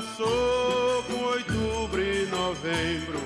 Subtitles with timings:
[0.00, 3.20] Passou com outubro e novembro.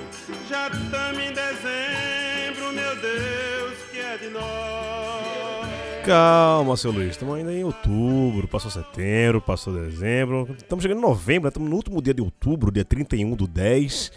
[0.49, 6.05] Já estamos em dezembro, meu Deus, que é de nós.
[6.05, 7.11] Calma, seu Luiz.
[7.11, 10.53] Estamos ainda em outubro, passou setembro, passou dezembro.
[10.57, 11.47] Estamos chegando em novembro, né?
[11.49, 14.11] estamos no último dia de outubro, dia 31 do 10.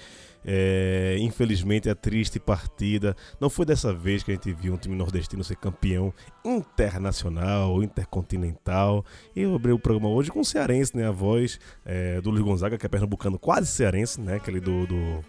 [0.50, 3.14] É, infelizmente a triste partida.
[3.38, 6.10] Não foi dessa vez que a gente viu um time nordestino ser campeão
[6.42, 9.04] internacional, intercontinental.
[9.36, 11.06] E eu abri o programa hoje com o cearense, né?
[11.06, 14.36] A voz é, do Luiz Gonzaga, que é pernambucano quase cearense, né?
[14.36, 15.24] Aquele do, do,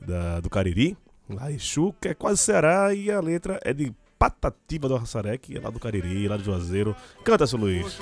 [0.00, 0.96] da- do Cariri.
[1.28, 5.56] Lá Exu, que é quase Ceará, e a letra é de Patativa do Arraçaré, que
[5.56, 6.94] é lá do Cariri, lá do Juazeiro.
[7.24, 7.98] Canta, seu Luiz.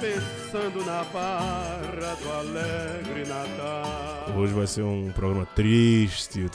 [0.00, 1.80] Pensando na barra
[2.22, 4.36] do alegre Natal.
[4.36, 6.40] Hoje vai ser um programa triste.
[6.40, 6.48] um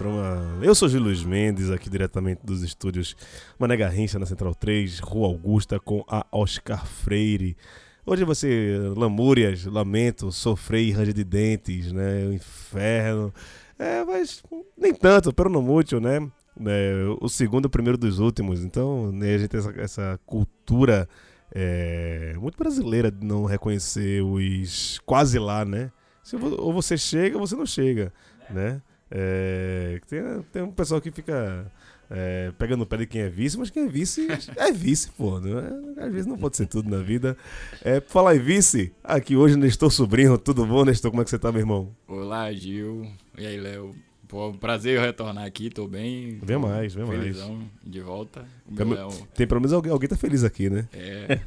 [0.62, 3.16] Eu sou Gil Luiz Mendes, aqui diretamente dos estúdios
[3.58, 7.58] Mané Garrincha, na Central 3, Rua Augusta, com a Oscar Freire.
[8.06, 12.26] Hoje ser lamúrias, lamento, sofrer e ranger de dentes, né?
[12.28, 13.34] O inferno.
[13.80, 14.44] É, mas
[14.78, 16.20] nem tanto, pero não muito, né?
[16.56, 16.72] né?
[17.20, 18.64] O segundo é o primeiro dos últimos.
[18.64, 21.10] Então, né, a gente tem essa, essa cultura
[21.54, 25.92] é, muito brasileira não reconhecer os quase lá, né?
[26.24, 28.14] Se ou você chega ou você não chega,
[28.50, 28.82] né?
[29.10, 30.22] É, tem,
[30.52, 31.70] tem um pessoal que fica
[32.10, 35.40] é, pegando o pé de quem é vice, mas quem é vice é vice, pô.
[35.40, 36.06] Não é?
[36.06, 37.38] Às vezes não pode ser tudo na vida.
[37.82, 41.12] É, por falar em vice, aqui hoje Nestor Sobrinho, tudo bom, Nestor?
[41.12, 41.96] Como é que você tá, meu irmão?
[42.08, 43.06] Olá, Gil.
[43.38, 43.96] E aí, Léo?
[44.32, 46.40] Pô, um prazer retornar aqui, tô bem.
[46.42, 47.20] Vem Tô mais, vem mais.
[47.20, 48.46] felizão de volta.
[48.66, 50.88] Meu Pelo- Léo Tem pelo menos alguém, alguém tá feliz aqui, né?
[50.94, 51.38] é.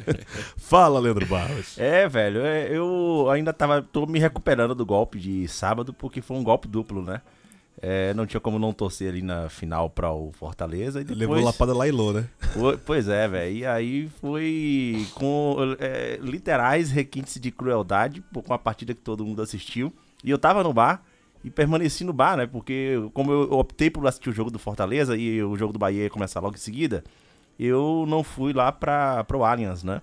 [0.56, 1.76] Fala, Leandro Barros.
[1.78, 3.82] É, velho, é, eu ainda tava.
[3.82, 7.20] tô me recuperando do golpe de sábado, porque foi um golpe duplo, né?
[7.82, 11.02] É, não tinha como não torcer ali na final pra o Fortaleza.
[11.02, 12.26] E depois, Levou lapada Lailô, né?
[12.86, 13.56] Pois é, velho.
[13.56, 19.42] E aí foi com é, literais requintes de crueldade, com a partida que todo mundo
[19.42, 19.92] assistiu.
[20.24, 21.02] E eu tava no bar
[21.44, 22.46] e permaneci no bar, né?
[22.46, 26.04] Porque como eu optei por assistir o jogo do Fortaleza e o jogo do Bahia
[26.04, 27.02] ia começar logo em seguida,
[27.58, 30.00] eu não fui lá pra, pro Allianz, né?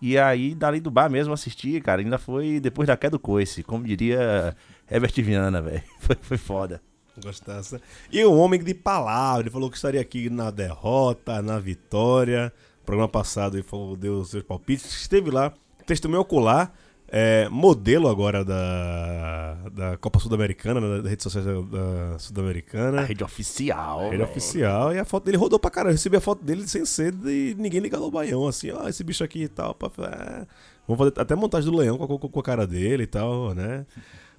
[0.00, 2.00] E aí, dali do bar mesmo, assisti, cara.
[2.00, 4.56] Ainda foi depois da queda do coice, como diria
[4.90, 5.82] Herbert Viana, velho.
[5.98, 6.80] Foi, foi foda.
[7.22, 7.80] Gostasse.
[8.12, 12.52] E um homem de palavra, ele falou que estaria aqui na derrota, na vitória.
[12.78, 15.52] No programa passado ele falou, deu seus palpites, esteve lá,
[15.84, 16.72] testemunho ocular,
[17.08, 23.24] é, modelo agora da, da Copa Sul-Americana, da, da rede social da, da A rede
[23.24, 24.12] oficial.
[24.12, 24.30] Ele é velho.
[24.30, 25.90] oficial e a foto dele rodou pra caramba.
[25.90, 29.02] Eu recebi a foto dele sem ser de ninguém ligado ao baião, assim, ó, esse
[29.02, 29.74] bicho aqui e tal.
[29.74, 30.46] Pá, é.
[30.86, 33.84] Vamos fazer até montagem do leão com a, com a cara dele e tal, né?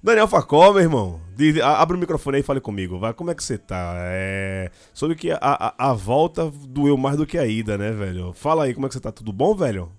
[0.02, 1.20] Daniel Facó, meu irmão,
[1.62, 3.94] a- abre o microfone aí e fale comigo, vai, como é que você tá?
[3.98, 8.32] É, soube que a, a, a volta doeu mais do que a ida, né, velho?
[8.32, 9.12] Fala aí, como é que você tá?
[9.12, 9.92] Tudo bom, velho?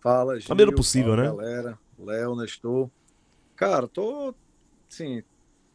[0.00, 0.48] Fala, Gil.
[0.48, 1.28] maneira possível, fala, né?
[1.30, 2.90] Galera, Léo, Nestor.
[3.54, 4.34] Cara, tô,
[4.90, 5.22] assim,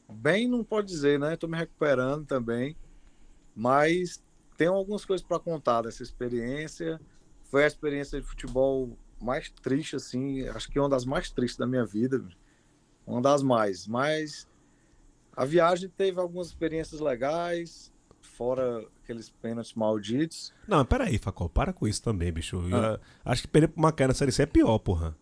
[0.10, 1.36] bem não pode dizer, né?
[1.36, 2.76] Tô me recuperando também,
[3.56, 4.24] mas
[4.58, 7.00] tenho algumas coisas para contar dessa experiência.
[7.44, 11.58] Foi a experiência de futebol mais triste, assim, acho que é uma das mais tristes
[11.58, 12.24] da minha vida,
[13.06, 13.88] uma das mais.
[13.88, 14.48] Mas
[15.36, 20.54] a viagem teve algumas experiências legais, fora aqueles pênaltis malditos.
[20.68, 22.62] Não, peraí, Facó, para com isso também, bicho.
[22.74, 23.00] Ah.
[23.26, 25.16] Acho que perder pro Macaé na Série C é pior, porra.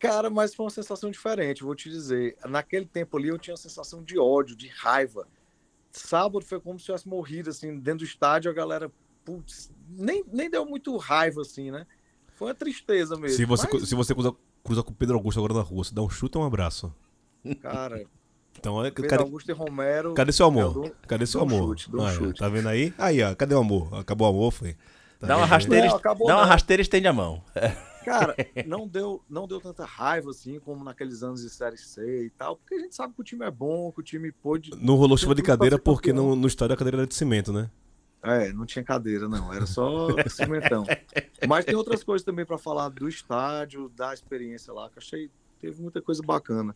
[0.00, 2.36] Cara, mas foi uma sensação diferente, vou te dizer.
[2.46, 5.28] Naquele tempo ali eu tinha uma sensação de ódio, de raiva.
[5.92, 8.90] Sábado foi como se tivesse morrido, assim, dentro do estádio, a galera,
[9.24, 11.86] putz, nem, nem deu muito raiva, assim, né?
[12.34, 13.36] Foi uma tristeza mesmo.
[13.36, 14.34] Se você, Mas, se você cruza,
[14.64, 16.94] cruza com o Pedro Augusto agora na rua, você dá um chute ou um abraço?
[17.60, 18.02] Cara,
[18.58, 20.14] Então, é, Pedro cadê, Augusto e Romero.
[20.14, 20.62] cadê seu amor?
[20.62, 21.78] eu dou- Cadê seu dou um amor?
[21.78, 22.38] chute, um Aí, ó, chute.
[22.40, 22.94] Tá vendo aí?
[22.96, 23.94] Aí, ó, cadê o amor?
[23.94, 24.74] Acabou o amor, foi?
[25.18, 25.88] Tá Dá uma rasteira,
[26.26, 27.44] dá uma rasteira e estende a mão.
[28.04, 28.34] Cara,
[28.66, 32.56] não deu, não deu tanta raiva, assim, como naqueles anos de Série C e tal,
[32.56, 34.70] porque a gente sabe que o time é bom, que o time pôde.
[34.78, 36.30] Não rolou chuva de cadeira porque campeão.
[36.30, 37.70] no, no estádio a cadeira era de cimento, né?
[38.22, 39.52] É, não tinha cadeira, não.
[39.52, 40.84] Era só cimentão.
[41.48, 45.30] Mas tem outras coisas também para falar do estádio, da experiência lá, que eu achei
[45.60, 46.74] teve muita coisa bacana.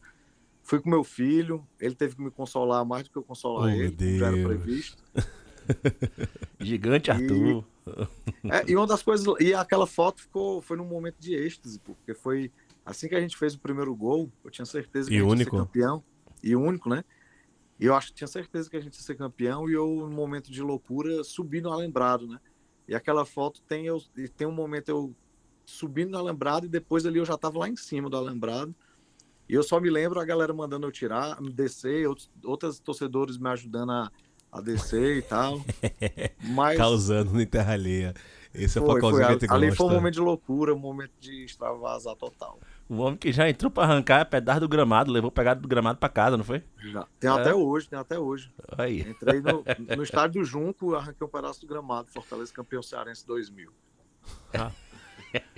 [0.63, 3.69] Fui com meu filho, ele teve que me consolar mais do que eu consolar Oh,
[3.69, 4.47] ele, como já era Deus.
[4.47, 5.03] previsto.
[6.61, 7.65] Gigante Arthur.
[8.45, 9.27] É, e uma das coisas.
[9.41, 12.51] E aquela foto ficou, foi num momento de êxtase, porque foi
[12.85, 15.31] assim que a gente fez o primeiro gol, eu tinha certeza que E a gente
[15.31, 15.57] único.
[15.57, 16.05] ia ser campeão.
[16.43, 17.05] E único, né?
[17.81, 20.15] E eu acho que tinha certeza que a gente ia ser campeão, e eu, num
[20.15, 22.39] momento de loucura, subi no alembrado, né?
[22.87, 24.01] E aquela foto tem, eu,
[24.37, 25.15] tem um momento eu
[25.65, 28.75] subindo no alembrado, e depois ali eu já tava lá em cima do alembrado.
[29.49, 33.37] E eu só me lembro a galera mandando eu tirar, me descer, outros, outros torcedores
[33.39, 34.13] me ajudando a,
[34.55, 35.61] a descer e tal.
[36.41, 38.15] Mas Causando na terra alheia.
[38.55, 40.79] Esse é o foi, foi, Facalzinho que gente ali foi um momento de loucura, um
[40.79, 42.61] momento de extravasar total.
[42.89, 46.09] O homem que já entrou pra arrancar pedaço do gramado, levou pegado do gramado pra
[46.09, 46.63] casa, não foi?
[46.79, 47.05] Já.
[47.19, 47.33] Tem É?
[47.33, 48.53] até hoje, tem até hoje.
[48.79, 49.01] Aí.
[49.01, 49.65] Entrei no,
[49.97, 53.73] no estádio do Junco, arranquei um pedaço do gramado, Fortaleza campeão cearense 2000.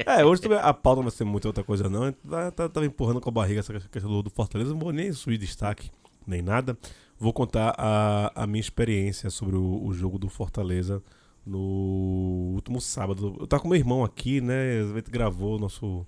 [0.06, 2.10] É, hoje a pauta não vai ser muita outra coisa, não.
[2.10, 4.70] Tá, tá, tava empurrando com a barriga essa questão do, do Fortaleza.
[4.70, 5.90] Não vou nem subir destaque,
[6.26, 6.78] nem nada.
[7.18, 11.02] Vou contar a, a minha experiência sobre o, o jogo do Fortaleza
[11.46, 13.36] no último sábado.
[13.40, 14.80] Eu tava com meu irmão aqui, né?
[14.80, 16.06] A gente gravou o nosso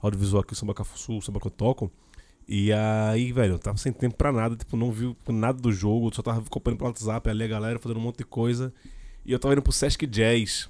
[0.00, 1.90] audiovisual aqui, Samba Cafuçu, Samba que eu toco.
[2.46, 6.12] E aí, velho, eu tava sem tempo pra nada, tipo, não vi nada do jogo,
[6.14, 8.74] só tava acompanhando pelo WhatsApp ali a galera fazendo um monte de coisa.
[9.24, 10.68] E eu tava indo pro Sesc Jazz.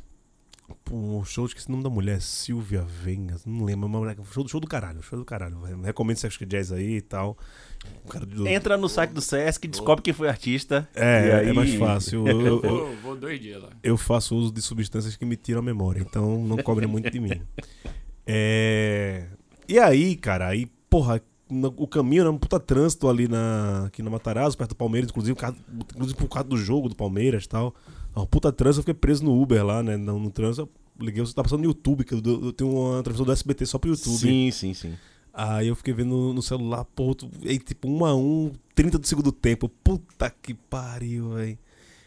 [0.91, 4.61] Um show, esqueci o nome da mulher, Silvia Vengas, não lembro, mas moleque, show, show
[4.61, 5.59] do caralho, show do caralho.
[5.61, 5.81] velho.
[5.83, 7.37] Recomendo Sesc Jazz aí e tal.
[8.05, 10.89] O cara do- Entra no site do Sesc, descobre quem foi artista.
[10.95, 12.27] É, e é aí- mais fácil.
[12.29, 13.71] Eu, eu- eu- Vou, dois dias lá.
[13.83, 17.19] eu faço uso de substâncias que me tiram a memória, então não cobre muito de
[17.21, 17.41] mim.
[18.27, 19.27] É...
[19.69, 21.21] E aí, cara, aí, porra,
[21.51, 25.11] no- o caminho era um puta trânsito ali na, aqui na Matarazzo, perto do Palmeiras,
[25.11, 25.37] inclusive,
[25.95, 27.75] inclusive por causa do jogo do Palmeiras e tal.
[28.14, 29.97] Um puta trânsito, eu fiquei preso no Uber lá, né?
[29.97, 33.03] No, no trânsito, eu liguei, você tá passando no YouTube, que eu, eu tenho uma
[33.03, 34.19] transmissão do SBT só pro YouTube.
[34.19, 34.94] Sim, sim, sim.
[35.32, 37.17] Aí eu fiquei vendo no, celular, pô,
[37.47, 39.69] aí tipo um a um, 30 do segundo tempo.
[39.69, 41.59] Puta que pariu, velho.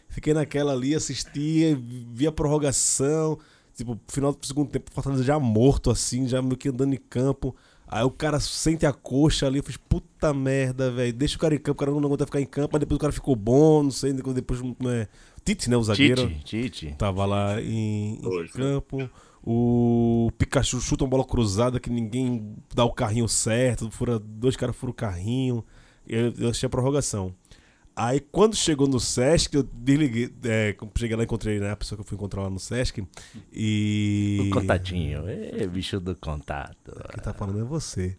[0.08, 3.38] Fiquei naquela ali, assistia, vi a prorrogação.
[3.74, 7.00] Tipo, final do segundo tempo, o Fortaleza já morto, assim, já meio que andando em
[7.10, 7.54] campo.
[7.88, 11.12] Aí o cara sente a coxa ali, eu fiz, puta merda, velho.
[11.12, 13.00] Deixa o cara em campo, o cara não aguenta ficar em campo, mas depois o
[13.00, 14.60] cara ficou bom, não sei, depois.
[14.60, 15.08] Não é...
[15.44, 16.28] Tite, né, o zagueiro.
[16.28, 16.94] Tite, Tite.
[16.98, 19.08] Tava lá em, em campo.
[19.44, 23.88] O Pikachu chuta uma bola cruzada que ninguém dá o carrinho certo.
[23.92, 25.64] Fura, dois caras furam o carrinho.
[26.08, 27.32] Eu, eu achei a prorrogação.
[27.96, 30.30] Aí quando chegou no Sesc, eu desliguei.
[30.44, 33.02] É, cheguei lá, encontrei né, a pessoa que eu fui encontrar lá no Sesc.
[33.50, 34.38] E.
[34.42, 35.24] O contatinho.
[35.26, 36.92] É, bicho do contato.
[37.14, 38.14] Quem tá falando é você.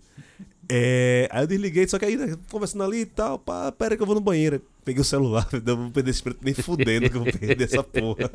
[0.68, 4.02] É, aí eu desliguei, só que aí, né, conversando ali e tal, pá, pera que
[4.02, 4.62] eu vou no banheiro.
[4.88, 7.84] Peguei o celular, não vou perder esse pênalti nem fudendo que eu vou perder essa
[7.84, 8.32] porra.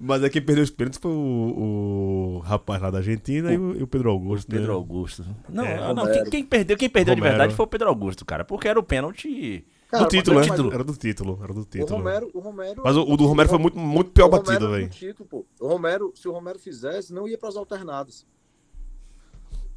[0.00, 3.76] Mas aí quem perdeu os pênaltis foi o, o rapaz lá da Argentina e, o,
[3.76, 4.48] e o Pedro Augusto.
[4.50, 4.74] Pedro né?
[4.74, 5.24] Augusto.
[5.48, 8.44] Não, É, não, quem, quem perdeu, quem perdeu de verdade foi o Pedro Augusto, cara.
[8.44, 9.64] Porque era o pênalti.
[9.88, 10.46] Cara, do título, né?
[10.48, 11.98] mas- Era do título, era do O título.
[11.98, 12.82] Romero, o Romero.
[12.84, 14.88] Mas o, o do Romero foi muito, muito pior o Romero batido, velho.
[14.88, 15.46] do título, pô.
[15.60, 18.26] O Romero, se o Romero fizesse, não ia para as alternadas.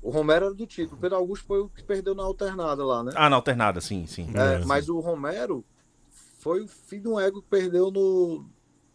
[0.01, 0.97] O Romero era do título.
[0.97, 3.11] O Pedro Augusto foi o que perdeu na alternada lá, né?
[3.15, 4.29] Ah, na alternada, sim, sim.
[4.33, 5.63] É, É, mas o Romero
[6.39, 8.45] foi o filho de um ego que perdeu no,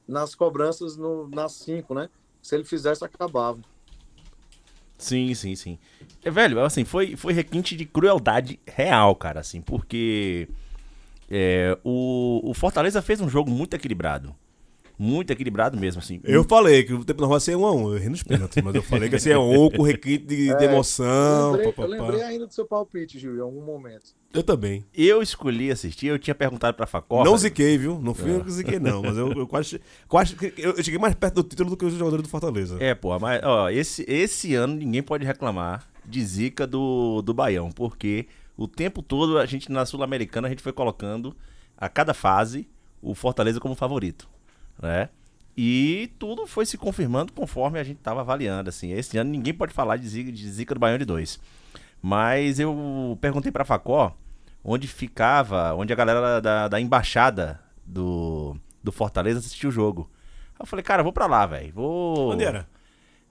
[0.08, 2.08] nas cobranças no, nas cinco, né?
[2.40, 3.60] Se ele fizesse, acabava.
[4.96, 5.78] Sim, sim, sim.
[6.24, 10.48] É, velho, assim, foi, foi requinte de crueldade real, cara, assim, porque
[11.30, 14.34] é, o, o Fortaleza fez um jogo muito equilibrado.
[14.96, 16.20] Muito equilibrado mesmo, assim.
[16.22, 18.62] Eu falei que o tempo não vai ser um a um, eu errei nos pênaltis,
[18.62, 21.06] mas eu falei que ia ser um com requinte de, de É, emoção.
[21.06, 22.02] eu, lembrei, pá, eu pá, pá.
[22.04, 24.14] lembrei ainda do seu palpite, Gil, em algum momento.
[24.32, 24.84] Eu também.
[24.94, 27.24] Eu escolhi assistir, eu tinha perguntado pra Facó.
[27.24, 28.00] não ziquei, viu?
[28.00, 29.02] Não fui eu que ziquei, não.
[29.02, 30.36] Mas eu, eu quase, quase.
[30.56, 32.76] Eu eu cheguei mais perto do título do que os jogadores do Fortaleza.
[32.80, 37.70] É, pô, mas ó, esse, esse ano ninguém pode reclamar de zica do, do Baião,
[37.70, 41.34] porque o tempo todo a gente na Sul-Americana a gente foi colocando
[41.76, 42.68] a cada fase
[43.02, 44.28] o Fortaleza como favorito,
[44.80, 45.08] né?
[45.56, 48.92] E tudo foi se confirmando conforme a gente tava avaliando, assim.
[48.92, 51.38] Esse ano ninguém pode falar de zica, de zica do Baião de dois.
[52.02, 54.16] Mas eu perguntei pra Facó
[54.64, 60.10] onde ficava, onde a galera da, da embaixada do, do Fortaleza assistiu o jogo.
[60.58, 61.72] Eu falei, cara, vou pra lá, velho.
[61.74, 62.32] Vou.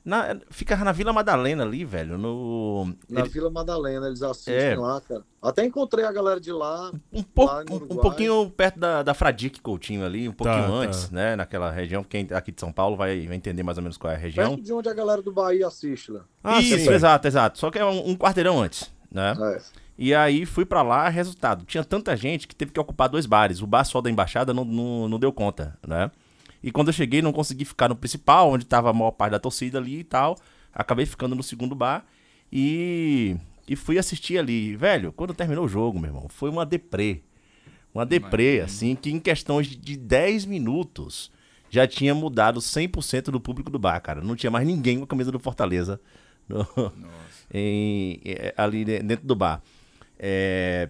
[0.05, 2.17] Na, ficava na Vila Madalena ali, velho.
[2.17, 2.93] No.
[3.09, 4.75] Na ele- Vila Madalena, eles assistem É.
[4.77, 5.21] lá, cara.
[5.41, 6.91] Até encontrei a galera de lá.
[7.11, 10.61] um, pouco, lá no um, um pouquinho perto da, da Fradique Coutinho ali, um pouquinho
[10.63, 10.73] Tá, tá.
[10.73, 11.35] antes, né?
[11.37, 12.03] Naquela região.
[12.03, 14.49] Quem aqui de São Paulo vai, vai entender mais ou menos qual é a região.
[14.55, 16.21] Perto de onde a galera do Bahia assiste lá.
[16.43, 16.89] Ah, Isso, sim.
[16.91, 17.57] exato, exato.
[17.57, 19.33] Só que é um, um quarteirão antes, né?
[19.55, 19.61] É.
[19.97, 21.63] E aí fui pra lá, resultado.
[21.65, 23.61] Tinha tanta gente que teve que ocupar dois bares.
[23.61, 26.11] O bar só da embaixada não, não, não deu conta, né?
[26.63, 29.39] E quando eu cheguei, não consegui ficar no principal, onde tava a maior parte da
[29.39, 30.37] torcida ali e tal.
[30.73, 32.05] Acabei ficando no segundo bar.
[32.51, 33.35] E,
[33.67, 34.75] e fui assistir ali.
[34.75, 37.21] Velho, quando terminou o jogo, meu irmão, foi uma deprê.
[37.93, 41.29] Uma deprê, assim, que em questões de 10 minutos
[41.69, 44.21] já tinha mudado 100% do público do bar, cara.
[44.21, 45.99] Não tinha mais ninguém com a camisa do Fortaleza
[46.47, 46.65] no-
[47.53, 49.61] em- é, ali de- dentro do bar.
[50.17, 50.89] É,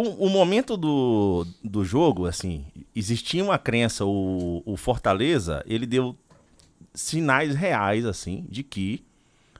[0.00, 2.64] o, o momento do, do jogo, assim,
[2.94, 6.16] existia uma crença, o, o Fortaleza, ele deu
[6.94, 9.04] sinais reais, assim, de que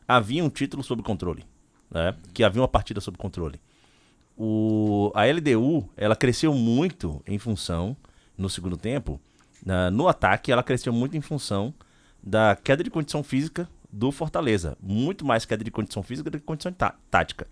[0.07, 1.45] havia um título sob controle,
[1.91, 2.15] né?
[2.33, 3.61] Que havia uma partida sob controle.
[4.37, 7.97] O, a LDU, ela cresceu muito em função,
[8.37, 9.21] no segundo tempo,
[9.65, 11.75] na- no ataque, ela cresceu muito em função
[12.23, 14.77] da queda de condição física do Fortaleza.
[14.81, 17.47] Muito mais queda de condição física do que condição tá- tática.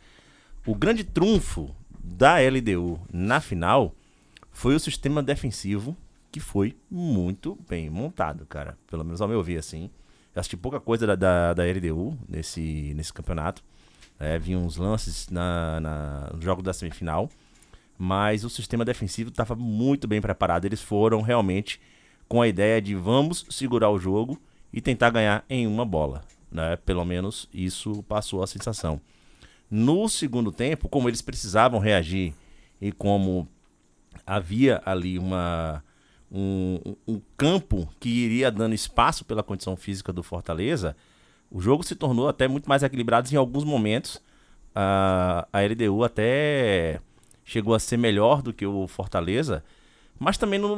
[0.64, 1.74] O grande trunfo
[2.06, 3.92] da LDU na final
[4.52, 5.96] foi o sistema defensivo,
[6.30, 8.78] que foi muito bem montado, cara.
[8.86, 9.90] Pelo menos ao meu ver, assim.
[10.34, 13.62] Eu assisti pouca coisa da, da, da LDU nesse, nesse campeonato.
[14.18, 17.28] É, vi uns lances na, na, no jogo da semifinal.
[17.98, 20.64] Mas o sistema defensivo estava muito bem preparado.
[20.64, 21.80] Eles foram realmente
[22.28, 24.40] com a ideia de vamos segurar o jogo
[24.72, 26.22] e tentar ganhar em uma bola.
[26.50, 26.76] Né?
[26.76, 29.00] Pelo menos isso passou a sensação.
[29.70, 32.32] No segundo tempo, como eles precisavam reagir
[32.80, 33.48] e como
[34.26, 35.82] havia ali uma,
[36.30, 40.96] um, um campo que iria dando espaço pela condição física do Fortaleza,
[41.50, 44.20] o jogo se tornou até muito mais equilibrado em alguns momentos.
[44.74, 47.00] A, a LDU até
[47.44, 49.64] chegou a ser melhor do que o Fortaleza,
[50.18, 50.76] mas também não,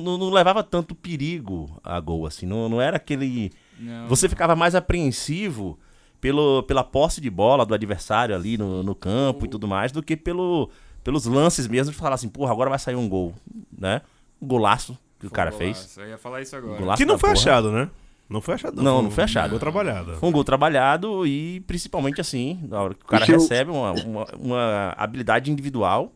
[0.00, 3.50] não, não- levava tanto perigo a gol, assim, não, não era aquele...
[3.78, 5.78] Não, Você ficava mais apreensivo
[6.20, 10.02] pelo, pela posse de bola do adversário ali no, no campo e tudo mais, do
[10.02, 10.68] que pelo,
[11.04, 13.34] pelos lances mesmo de falar assim, porra, agora vai sair um gol,
[13.76, 14.02] né?
[14.40, 15.96] Um golaço que o foi cara um fez.
[15.98, 16.78] Eu ia falar isso agora.
[16.78, 17.40] Golaço Que não foi porra.
[17.40, 17.90] achado, né?
[18.28, 18.76] Não foi achado.
[18.76, 19.50] Não, foi não um- foi achado.
[19.50, 20.14] Gol trabalhado.
[20.16, 23.92] Foi um gol trabalhado e principalmente assim, na hora que o cara eu- recebe uma,
[23.92, 26.12] uma, uma habilidade individual,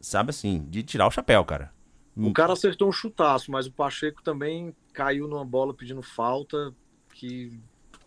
[0.00, 1.70] sabe assim, de tirar o chapéu, cara.
[2.16, 6.72] O cara acertou um chutaço, mas o Pacheco também caiu numa bola pedindo falta
[7.14, 7.60] que,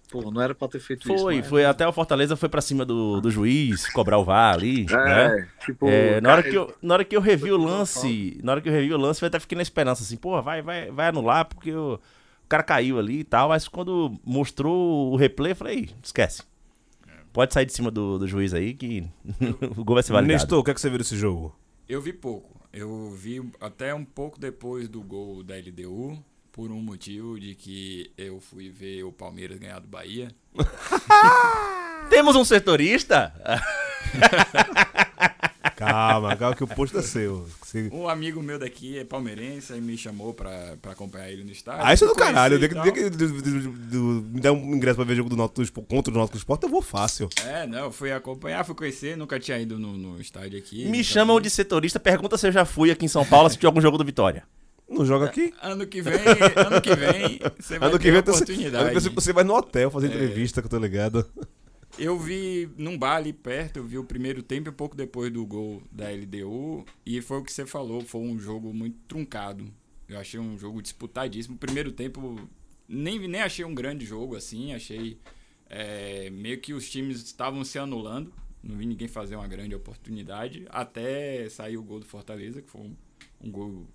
[0.09, 1.23] pô, não era pra ter feito isso.
[1.23, 4.85] Foi, foi até o Fortaleza foi pra cima do, do juiz, cobrar o VAR ali,
[4.85, 5.25] né?
[5.27, 8.39] É, tipo, É, na, hora que eu, na hora que eu revi o Foi lance,
[8.43, 10.61] na hora que eu revi o lance, eu até fiquei na esperança assim, porra, vai,
[10.61, 15.15] vai, vai anular porque o, o cara caiu ali e tal, mas quando mostrou o
[15.15, 16.43] replay, eu falei, "Ih, esquece.
[17.31, 19.05] Pode sair de cima do, do juiz aí que
[19.77, 20.33] o gol vai ser validado.
[20.33, 21.55] Nestor, o que, é que você viu desse jogo?
[21.87, 22.59] Eu vi pouco.
[22.71, 26.23] Eu vi até um pouco depois do gol da LDU,
[26.59, 30.27] por um motivo de que eu fui ver o Palmeiras ganhar do Bahia.
[32.09, 33.33] Temos um setorista?
[35.77, 37.47] Calma, calma que o posto é seu.
[37.61, 41.51] Você- Um amigo meu daqui é palmeirense e me chamou pra, pra acompanhar ele no
[41.53, 41.85] estádio.
[41.85, 42.55] Ah, isso é do Eu caralho.
[42.55, 46.13] e O dia que, me der um ingresso pra ver jogo do Náutico Esporte- contra
[46.13, 47.29] o Náutico Esporte, eu vou fácil.
[47.45, 50.85] É, não, eu fui acompanhar, fui conhecer, nunca tinha ido no, no estádio aqui.
[50.89, 53.79] Me chamam de setorista, pergunta se eu já fui aqui em São Paulo assistir algum
[53.79, 54.43] jogo do Vitória.
[54.89, 55.53] Não joga aqui?
[55.61, 58.97] Ano que vem, ano que vem, você vai Ano que ter vem oportunidade.
[58.97, 61.25] ano que você vai no hotel fazer entrevista, que eu tô ligado.
[61.97, 65.45] Eu vi num bar ali perto, eu vi o primeiro tempo e pouco depois do
[65.45, 66.85] gol da LDU.
[67.05, 69.65] E foi o que você falou, foi um jogo muito truncado.
[70.07, 71.55] Eu achei um jogo disputadíssimo.
[71.55, 72.35] O primeiro tempo,
[72.87, 75.19] nem, nem achei um grande jogo assim, achei
[75.69, 78.33] é, meio que os times estavam se anulando.
[78.63, 80.65] Não vi ninguém fazer uma grande oportunidade.
[80.69, 82.95] Até sair o gol do Fortaleza, que foi um,
[83.41, 83.87] um gol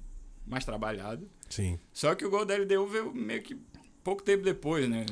[0.46, 1.28] mais trabalhado.
[1.48, 1.78] Sim.
[1.92, 3.56] Só que o gol da LDU veio meio que
[4.02, 5.06] pouco tempo depois, né?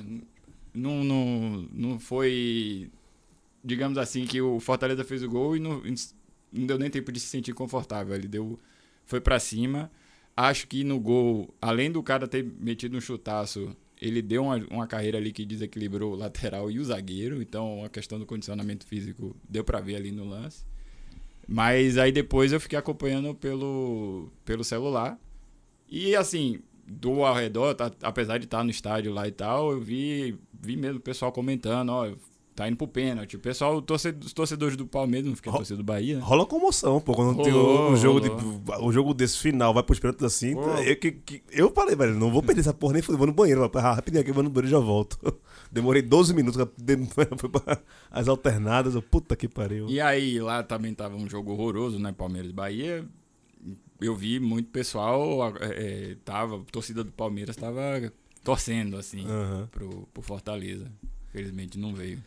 [0.74, 2.90] Não, não, não foi,
[3.64, 5.82] digamos assim, que o Fortaleza fez o gol e não,
[6.52, 8.14] não deu nem tempo de se sentir confortável.
[8.14, 8.58] Ele deu,
[9.04, 9.90] foi pra cima.
[10.36, 14.86] Acho que no gol, além do cara ter metido um chutaço, ele deu uma, uma
[14.86, 17.40] carreira ali que desequilibrou o lateral e o zagueiro.
[17.40, 20.64] Então, a questão do condicionamento físico deu pra ver ali no lance.
[21.46, 25.18] Mas aí depois eu fiquei acompanhando pelo, pelo celular.
[25.88, 29.80] E assim, do ao redor, tá- apesar de estar no estádio lá e tal, eu
[29.80, 32.10] vi, vi mesmo o pessoal comentando, ó,
[32.54, 33.36] tá indo pro pênalti.
[33.36, 36.22] O pessoal, torce- os torcedores do Palmeiras, não fiquei Ro- torcedor do Bahia, né?
[36.22, 37.14] Rola comoção, pô.
[37.14, 40.54] Quando tem Rolou, um jogo, de, um jogo desse final, vai pros pênaltis assim.
[40.54, 40.62] Pô.
[40.78, 43.32] Eu, que, que- eu falei, velho, não vou perder essa porra nem fudendo, vou no
[43.32, 43.70] banheiro.
[43.74, 45.18] Ah, rapidinho aqui, vou no banheiro e já volto.
[45.72, 46.60] Demorei 12 minutos,
[47.38, 47.78] fui pra
[48.10, 48.94] as alternadas.
[48.94, 49.88] eu, Puta que pariu.
[49.88, 52.12] E aí, lá também tava um jogo horroroso, né?
[52.12, 53.04] Palmeiras e Bahia.
[54.00, 59.68] Eu vi muito pessoal, é, é, tava, a torcida do Palmeiras tava torcendo, assim, Aham.
[59.70, 60.90] pro, pro Fortaleza.
[61.30, 62.18] Felizmente não veio.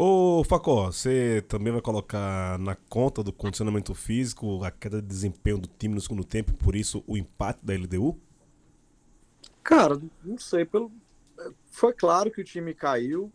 [0.00, 5.58] Ô, Facó, você também vai colocar na conta do condicionamento físico a queda de desempenho
[5.58, 8.16] do time no segundo tempo, por isso o empate da LDU?
[9.64, 10.92] Cara, não sei, pelo...
[11.66, 13.32] foi claro que o time caiu,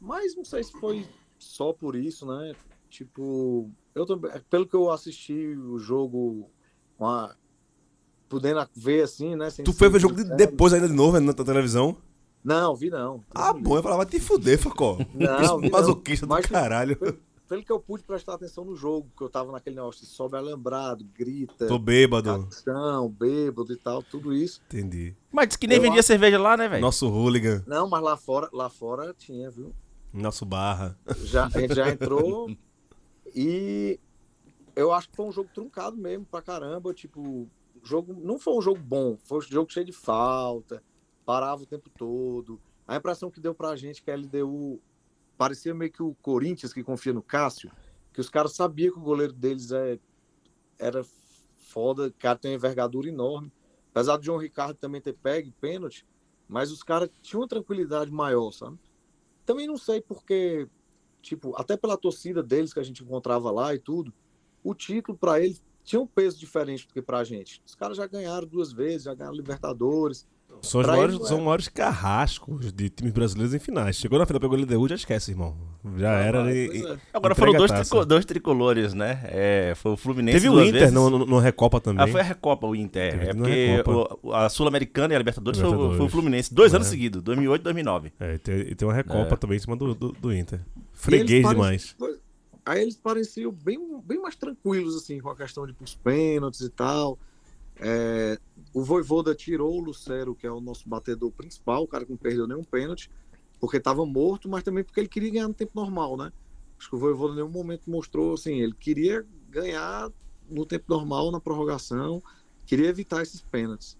[0.00, 1.08] Mas não sei se foi
[1.38, 2.54] só por isso, né?
[2.88, 6.48] Tipo, eu também, pelo que eu assisti o jogo
[6.96, 7.34] com a,
[8.28, 9.48] podendo ver assim, né?
[9.50, 11.96] Tu foi ver o jogo de- depois ainda de novo né, na televisão?
[12.46, 13.24] Não, vi não.
[13.34, 14.98] Ah, bom, eu falava, vai te fuder, Facó.
[15.12, 15.78] Não, vi não.
[15.78, 16.96] Masoquista do Mas- caralho.
[17.48, 20.36] Pelo que eu pude prestar atenção no jogo, que eu tava naquele negócio de sobe
[20.36, 22.44] alambrado, grita, Tô bêbado.
[22.46, 24.60] cação, bêbado e tal, tudo isso.
[24.66, 25.14] Entendi.
[25.30, 26.80] Mas disse que nem Eu vendia acho- cerveja lá, né, velho?
[26.82, 29.72] Nosso hooligan, Não, mas lá fora, lá fora tinha, viu?
[30.12, 30.98] nosso barra.
[31.22, 32.50] Já, a gente já entrou
[33.34, 34.00] e
[34.74, 36.92] eu acho que foi um jogo truncado mesmo pra caramba.
[36.94, 37.46] Tipo,
[37.82, 40.82] jogo não foi um jogo bom, foi um jogo cheio de falta,
[41.26, 42.60] parava o tempo todo.
[42.86, 44.80] A impressão que deu pra gente que a LDU
[45.36, 47.70] parecia meio que o Corinthians que confia no Cássio,
[48.12, 49.98] que os caras sabiam que o goleiro deles é,
[50.78, 51.04] era
[51.58, 53.52] foda, o cara tem uma envergadura enorme.
[53.90, 56.06] Apesar do João Ricardo também ter pego pênalti,
[56.48, 58.78] mas os caras tinham uma tranquilidade maior, sabe?
[59.44, 60.68] Também não sei porque,
[61.20, 64.12] tipo, até pela torcida deles que a gente encontrava lá e tudo,
[64.62, 67.62] o título pra eles tinha um peso diferente do que pra gente.
[67.64, 70.26] Os caras já ganharam duas vezes, já ganharam Libertadores.
[70.62, 71.38] São os maiores, são é.
[71.40, 73.96] os maiores carrascos de times brasileiros em finais.
[73.96, 75.56] Chegou na final, pegou o LDU, já esquece, irmão.
[75.96, 76.42] Já era.
[76.44, 76.98] mas, e- é.
[77.14, 79.20] Agora foram dois, trico- dois tricolores, né?
[79.24, 80.92] É, foi o Fluminense Teve o Inter vezes.
[80.94, 82.04] no, no, no Recopa também.
[82.04, 83.12] Ah, foi a Recopa, o Inter.
[83.12, 86.12] Teve É porque o- a Sul-Americana e a Libertadores, foi o- Foi, o Libertadores.
[86.12, 86.52] Fluminense.
[86.54, 86.76] Dois É.
[86.76, 88.12] anos seguidos, 2008 e 2009.
[88.18, 89.36] É, e tem, tem uma Recopa É.
[89.36, 90.60] também em cima do, do, do Inter.
[90.92, 91.96] Freguês pareciam- demais.
[92.64, 96.68] Aí eles pareciam bem, bem mais tranquilos, assim, com a questão de pros pênaltis e
[96.70, 97.16] tal.
[97.78, 98.38] É,
[98.76, 102.18] o Voivoda tirou o Lucero, que é o nosso batedor principal, o cara que não
[102.18, 103.10] perdeu nenhum pênalti,
[103.58, 106.30] porque estava morto, mas também porque ele queria ganhar no tempo normal, né?
[106.78, 110.12] Acho que o Voivoda em nenhum momento mostrou, assim, ele queria ganhar
[110.50, 112.22] no tempo normal, na prorrogação,
[112.66, 113.96] queria evitar esses pênaltis.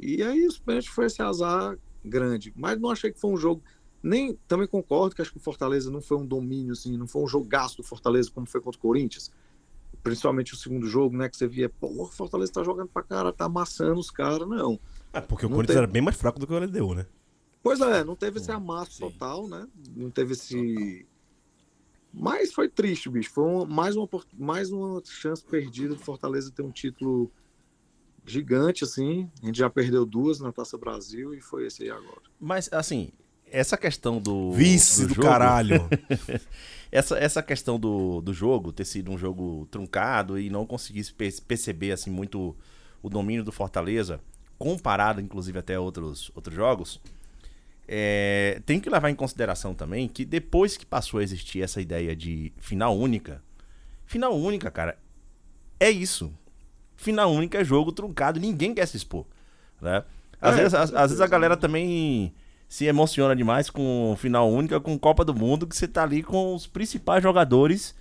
[0.00, 3.62] E aí os pênaltis foi esse azar grande, mas não achei que foi um jogo
[4.02, 7.22] nem também concordo que acho que o Fortaleza não foi um domínio assim, não foi
[7.22, 9.30] um jogaço do Fortaleza como foi contra o Corinthians.
[10.02, 13.32] Principalmente o segundo jogo, né, que você via, pô, o Fortaleza tá jogando pra cara,
[13.32, 14.78] tá amassando os caras, não.
[15.12, 17.06] É, porque o Não Corinthians tem- era bem mais fraco do que o LDU, né?
[17.62, 19.00] Pois é, não teve esse amasso Sim.
[19.10, 19.66] total, né?
[19.94, 21.06] Não teve esse
[22.14, 23.30] mas foi triste, bicho.
[23.30, 24.06] Foi mais, uma,
[24.38, 27.30] mais uma chance perdida do Fortaleza ter um título
[28.26, 29.30] gigante, assim.
[29.42, 32.20] A gente já perdeu duas na Taça Brasil e foi esse aí agora.
[32.38, 33.12] Mas, assim,
[33.46, 34.52] essa questão do.
[34.52, 35.88] Vice do, jogo- caralho.
[36.92, 41.12] Essa, essa questão do, do jogo ter sido um jogo truncado e não conseguir se
[41.14, 42.54] per- perceber assim muito
[43.02, 44.20] o domínio do Fortaleza,
[44.58, 47.00] comparado inclusive até a outros, outros jogos,
[47.88, 52.14] é, tem que levar em consideração também que depois que passou a existir essa ideia
[52.14, 53.42] de final única,
[54.06, 54.98] final única, cara,
[55.80, 56.32] é isso.
[56.96, 59.26] Final única é jogo truncado, ninguém quer se expor,
[59.80, 60.04] né?
[60.40, 62.32] Às, É, vezes, às, às vezes a galera também
[62.72, 66.54] se emociona demais com final única, com Copa do Mundo, que você tá ali com
[66.54, 67.94] os principais jogadores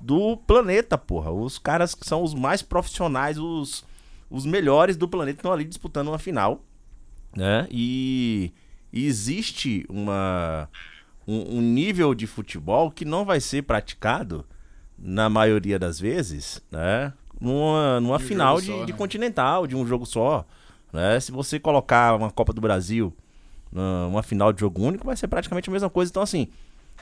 [0.00, 1.32] do planeta, porra.
[1.32, 3.84] Os caras que são os mais profissionais, os,
[4.30, 6.62] os melhores do planeta estão ali disputando uma final,
[7.36, 7.66] né?
[7.68, 8.52] E,
[8.92, 10.70] e existe uma,
[11.26, 14.46] um, um nível de futebol que não vai ser praticado,
[14.96, 17.12] na maioria das vezes, né?
[17.40, 18.98] Numa, numa De final de, só, de né?
[18.98, 20.46] continental, de um jogo só.
[20.92, 21.18] Né?
[21.18, 23.12] Se você colocar uma Copa do Brasil
[24.08, 26.10] uma final de jogo único, vai ser praticamente a mesma coisa.
[26.10, 26.48] Então, assim,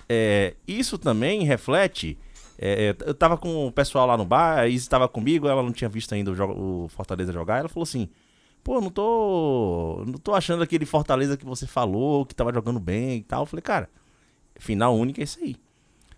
[0.09, 2.19] é, isso também reflete.
[2.59, 5.63] é, é, eu tava com o pessoal lá no bar, a Izzy tava comigo, ela
[5.63, 7.59] não tinha visto ainda o, jogo- o Fortaleza jogar.
[7.59, 8.09] Ela falou assim:
[8.65, 13.19] pô, não tô, não tô achando aquele Fortaleza que você falou, que tava jogando bem
[13.19, 13.43] e tal.
[13.43, 13.89] Eu falei, cara,
[14.59, 15.57] final única é isso aí.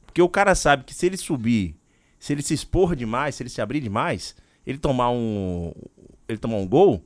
[0.07, 1.77] Porque o cara sabe que se ele subir,
[2.19, 4.37] se ele se expor demais, se ele se abrir demais,
[4.67, 5.73] ele tomar um,
[6.29, 7.03] ele tomar um gol,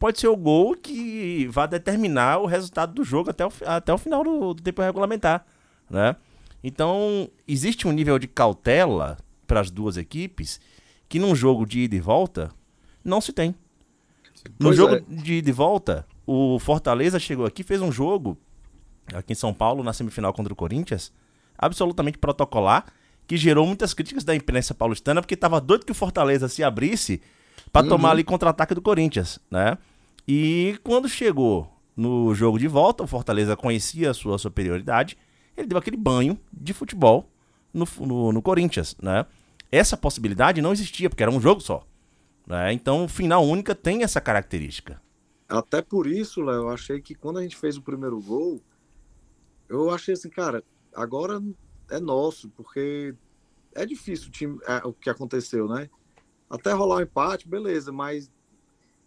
[0.00, 3.98] pode ser o gol que vai determinar o resultado do jogo até o, até o
[3.98, 5.44] final do, do tempo regulamentar,
[5.88, 6.16] né?
[6.64, 10.58] Então, existe um nível de cautela para as duas equipes
[11.08, 12.50] que num jogo de ida e volta
[13.04, 13.54] não se tem.
[14.58, 15.00] No Pois jogo é.
[15.06, 18.38] de ida e volta, o Fortaleza chegou aqui, fez um jogo
[19.12, 21.12] aqui em São Paulo, na semifinal contra o Corinthians,
[21.58, 22.86] absolutamente protocolar,
[23.26, 27.20] que gerou muitas críticas da imprensa paulistana, porque tava doido que o Fortaleza se abrisse
[27.72, 29.76] para tomar ali contra-ataque do Corinthians, né?
[30.32, 35.18] E quando chegou no jogo de volta, o Fortaleza conhecia a sua superioridade,
[35.56, 37.28] ele deu aquele banho de futebol
[37.74, 39.26] no, no, no Corinthians, né?
[39.72, 41.84] Essa possibilidade não existia, porque era um jogo só.
[42.46, 42.72] Né?
[42.72, 45.02] Então, final única tem essa característica.
[45.48, 48.60] Até por isso, Léo, eu achei que quando a gente fez o primeiro gol,
[49.68, 50.62] eu achei assim, cara,
[50.94, 51.42] agora
[51.90, 53.16] é nosso, porque
[53.74, 55.90] é difícil o, time, é, o que aconteceu, né?
[56.48, 58.30] Até rolar o empate, beleza, mas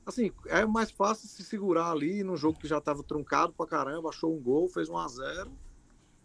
[0.06, 4.10] assim, é mais fácil se segurar ali num jogo que já estava truncado pra caramba,
[4.10, 5.52] achou um gol, fez um a 0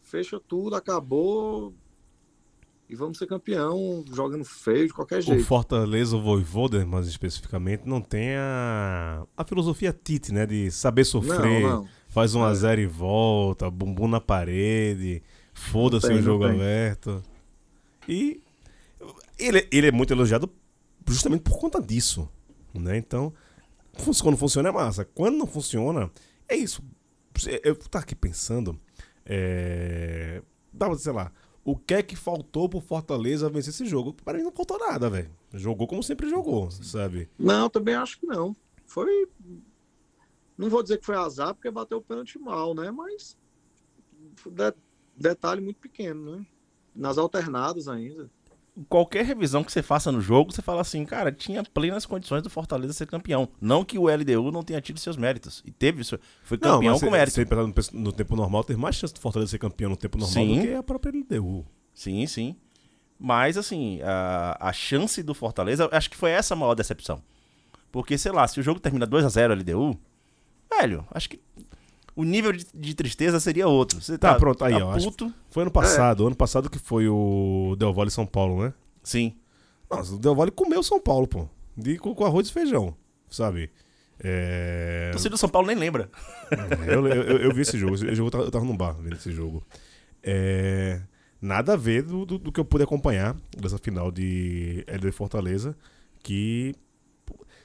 [0.03, 1.75] fecha tudo, acabou.
[2.89, 5.43] E vamos ser campeão jogando feio de qualquer jeito.
[5.43, 10.47] O Fortaleza, o Voivoda, mais especificamente, não tem a, a filosofia Tite, né?
[10.47, 11.89] De saber sofrer, Não, não.
[12.09, 12.55] faz um a É.
[12.55, 17.23] zero e volta, bumbum na parede, foda-se o jogo aberto.
[18.09, 18.41] E
[19.39, 20.49] ele, ele é muito elogiado
[21.07, 22.27] justamente por conta disso,
[22.73, 22.97] né?
[22.97, 23.35] Então,
[24.23, 25.05] quando funciona é massa.
[25.05, 26.11] Quando não funciona,
[26.49, 26.83] é isso.
[27.63, 28.79] Eu tava aqui pensando,
[29.25, 30.43] é...
[30.73, 31.33] Dava, sei lá,
[31.65, 34.13] o que é que faltou pro Fortaleza vencer esse jogo?
[34.13, 35.31] Para mim não faltou nada, velho.
[35.55, 37.29] Jogou como sempre jogou, sabe?
[37.39, 38.55] Não, também acho que não.
[38.87, 39.29] Foi.
[40.57, 42.91] Não vou dizer que foi azar, porque bateu o pênalti mal, né?
[42.91, 43.37] Mas.
[44.47, 44.75] de-
[45.17, 46.47] Detalhe muito pequeno, né?
[46.95, 48.31] Nas alternadas ainda.
[48.89, 52.51] Qualquer revisão que você faça no jogo, você fala assim, cara, tinha plenas condições do
[52.51, 53.49] Fortaleza ser campeão.
[53.61, 55.63] Não que o LDU não tenha tido seus méritos.
[55.67, 57.35] E teve, isso- foi campeão mas com mérito.
[57.35, 60.33] se pensar no, tempo normal, teve mais chance do Fortaleza ser campeão no tempo normal
[60.35, 60.57] Sim.
[60.61, 61.67] do que a própria LDU.
[61.95, 62.57] Sim, sim.
[63.19, 67.21] Mas, assim, a, a chance do Fortaleza, acho que foi essa a maior decepção.
[67.91, 69.99] Porque, sei lá, se o jogo termina 2x0 LDU,
[70.71, 71.41] velho, acho que
[72.21, 74.01] o nível de, de tristeza seria outro.
[74.03, 75.33] Você Tá, tá, pronto, aí, tá ó, puto.
[75.51, 78.75] Foi ano passado, ano passado que foi o Del Valle São Paulo, né?
[79.03, 79.35] Sim.
[79.91, 81.49] Nossa, o Del Valle comeu São Paulo, pô.
[81.77, 82.95] De, com, com arroz e feijão,
[83.31, 83.71] sabe?
[84.19, 85.07] É...
[85.11, 86.11] O torcedor do São Paulo nem lembra.
[86.89, 87.95] eu, eu, eu- eu vi esse jogo.
[87.95, 89.63] Esse jogo eu tava, eu tava num bar vendo esse jogo.
[90.23, 91.01] É,
[91.41, 95.77] nada a ver do, do, do que eu pude acompanhar dessa final de LD Fortaleza.
[96.23, 96.75] Que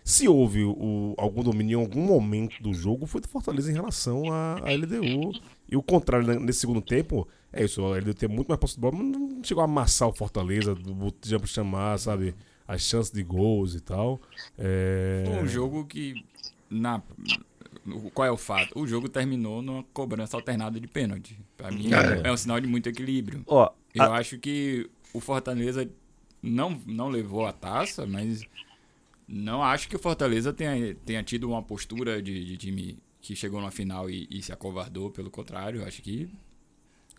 [0.04, 4.32] se houve o, algum domínio em algum momento do jogo, foi do Fortaleza em relação
[4.32, 5.32] à à LDU.
[5.70, 7.84] E o contrário, né, nesse segundo tempo, é isso.
[7.86, 10.76] A LDU tem muito mais posse de bola, mas não chegou a amassar o Fortaleza,
[10.76, 12.36] do jump chamar, sabe?
[12.68, 14.22] As chances de gols e tal.
[14.58, 15.24] É...
[15.42, 16.24] Um jogo que.
[16.70, 17.02] Na,
[18.14, 18.78] qual é o fato?
[18.80, 21.38] O jogo terminou numa cobrança alternada de pênalti.
[21.58, 21.90] Pra mim
[22.24, 23.44] é, um sinal de muito equilíbrio.
[23.48, 25.88] Ó, Eu a- acho que o Fortaleza
[26.42, 28.42] não, não levou a taça, mas
[29.28, 33.62] não acho que o Fortaleza tenha, tenha tido uma postura de, de time que chegou
[33.62, 35.10] na final e, e se acovardou.
[35.10, 36.30] Pelo contrário, acho que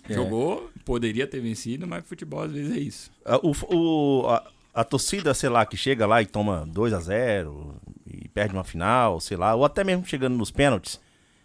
[0.08, 0.14] É.
[0.14, 3.10] jogou, poderia ter vencido, mas futebol às vezes é isso.
[3.24, 7.00] a, o, o- a, a torcida, sei lá, que chega lá e toma 2 a
[7.00, 11.00] 0 e perde uma final, sei lá, ou até mesmo chegando nos pênaltis,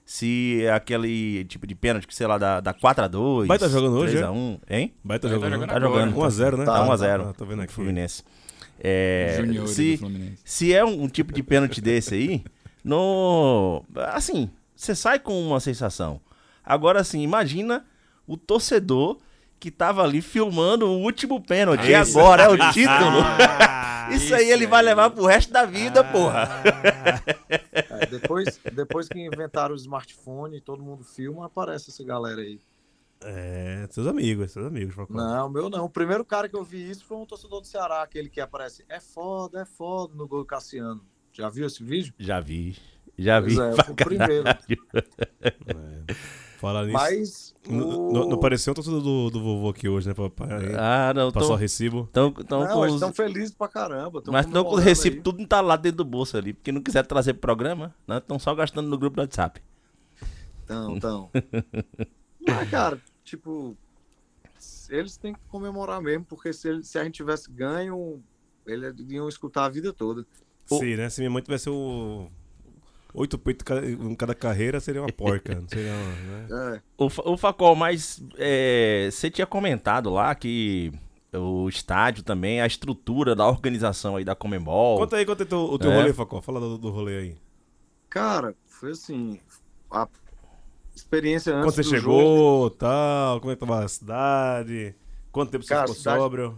[0.05, 3.59] se é aquele tipo de pênalti que, sei lá, dá, dá 4 a 2 Vai
[3.59, 4.27] tá jogando hoje, 3 é?
[4.27, 4.93] a 1 hein?
[5.05, 5.67] Vai tá Vai tá jogando.
[5.69, 6.15] Tá jogando.
[6.17, 6.65] 1x0, né?
[6.65, 7.71] Tá 1 a Tá, 0 tá, tô vendo aqui.
[7.71, 8.23] Fluminense.
[8.81, 10.37] É, Juniores se, do Fluminense.
[10.43, 12.43] se é um, um tipo de pênalti desse aí,
[12.83, 16.21] no assim, você sai com uma sensação.
[16.63, 17.85] Agora assim, imagina
[18.27, 19.17] o torcedor
[19.59, 21.83] que tava ali filmando o último pênalti.
[21.85, 22.17] e Esse.
[22.17, 23.19] agora é o título.
[24.15, 24.85] isso aí isso ele vai aí.
[24.85, 26.49] levar pro resto da vida, porra.
[27.89, 32.59] É, depois, depois que inventaram o smartphone, todo mundo filma, aparece essa galera aí.
[33.21, 34.95] É, seus amigos, seus amigos.
[35.09, 35.85] Não, meu não.
[35.85, 38.85] O primeiro cara que eu vi isso foi um torcedor do Ceará, aquele que aparece.
[38.87, 41.01] É foda, é foda no gol do Cassiano.
[41.33, 42.13] Já viu esse vídeo?
[42.17, 42.77] Já vi.
[43.17, 43.55] Já vi.
[43.55, 44.43] Pois é, pra foi o primeiro.
[44.43, 46.05] caralho.
[46.59, 46.93] Falar nisso.
[46.93, 47.55] Mas.
[47.69, 50.13] Não, o- não- não apareceu um torcedor do, do vovô aqui hoje, né?
[50.13, 50.29] Pra
[50.77, 52.09] Ah, não, passar o recibo.
[52.11, 53.01] tão, tão Não, com eles os...
[53.01, 54.21] estão felizes pra caramba.
[54.21, 55.21] tão Mas estão com o recibo aí.
[55.21, 58.17] tudo entalado dentro do bolso ali, porque não quiser trazer pro programa, né?
[58.17, 59.61] Estão só gastando no grupo do WhatsApp.
[60.63, 61.29] Então, então.
[62.55, 63.75] Mas, cara, tipo,
[64.89, 68.21] eles têm que comemorar mesmo, porque se, ele- se a gente tivesse ganho,
[68.65, 70.25] eles iam escutar a vida toda.
[70.65, 71.09] Sim, né?
[71.09, 72.29] Se minha mãe tivesse o.
[73.11, 75.55] Oito peitos em cada carreira, seria uma porca.
[75.55, 76.47] Não seria uma, né?
[76.77, 80.91] É, O, o Facol, mas é, você tinha comentado lá que
[81.33, 84.99] o estádio também, a estrutura da organização aí da Comembol.
[84.99, 85.95] Conta aí, conta aí teu- o teu É.
[86.01, 86.39] rolê, Facó.
[86.39, 87.37] Fala do, do rolê aí.
[88.09, 89.39] cara, foi assim,
[89.89, 90.07] a
[90.99, 94.95] experiência antes Quando você do jogo, chegou, tal, como é que tava a cidade?
[95.31, 96.55] Quanto tempo Cara, você ficou cidade- sóbrio?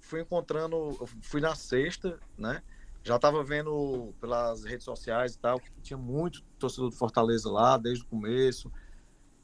[0.00, 2.62] fui encontrando, fui na sexta, né?
[3.02, 7.76] Já tava vendo pelas redes sociais e tal, que tinha muito torcedor do Fortaleza lá
[7.76, 8.70] desde o começo.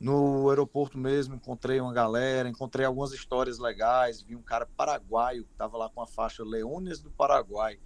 [0.01, 4.21] No aeroporto mesmo, encontrei uma galera, encontrei algumas histórias legais.
[4.23, 7.79] Vi um cara paraguaio que tava lá com a faixa Leônidas do Paraguai.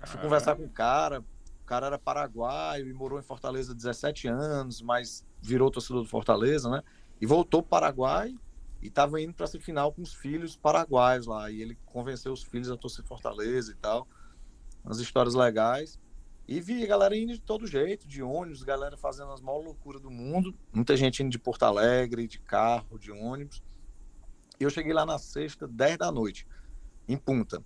[0.00, 0.22] Aí fui Ah.
[0.22, 1.20] conversar com o cara.
[1.20, 6.08] O cara era paraguaio e morou em Fortaleza há 17 anos, mas virou torcedor do
[6.08, 6.82] Fortaleza, né?
[7.20, 8.34] E voltou para o Paraguai
[8.80, 11.50] e tava indo para essa final com os filhos paraguaios lá.
[11.50, 14.06] E ele convenceu os filhos a torcer Fortaleza e tal.
[14.84, 15.98] Umas histórias legais.
[16.46, 20.00] E vi a galera indo de todo jeito, de ônibus, galera fazendo as maiores loucuras
[20.00, 20.54] do mundo.
[20.72, 23.62] Muita gente indo de Porto Alegre, de carro, de ônibus.
[24.58, 26.46] E eu cheguei lá na sexta, 10 da noite,
[27.06, 27.62] em Punta.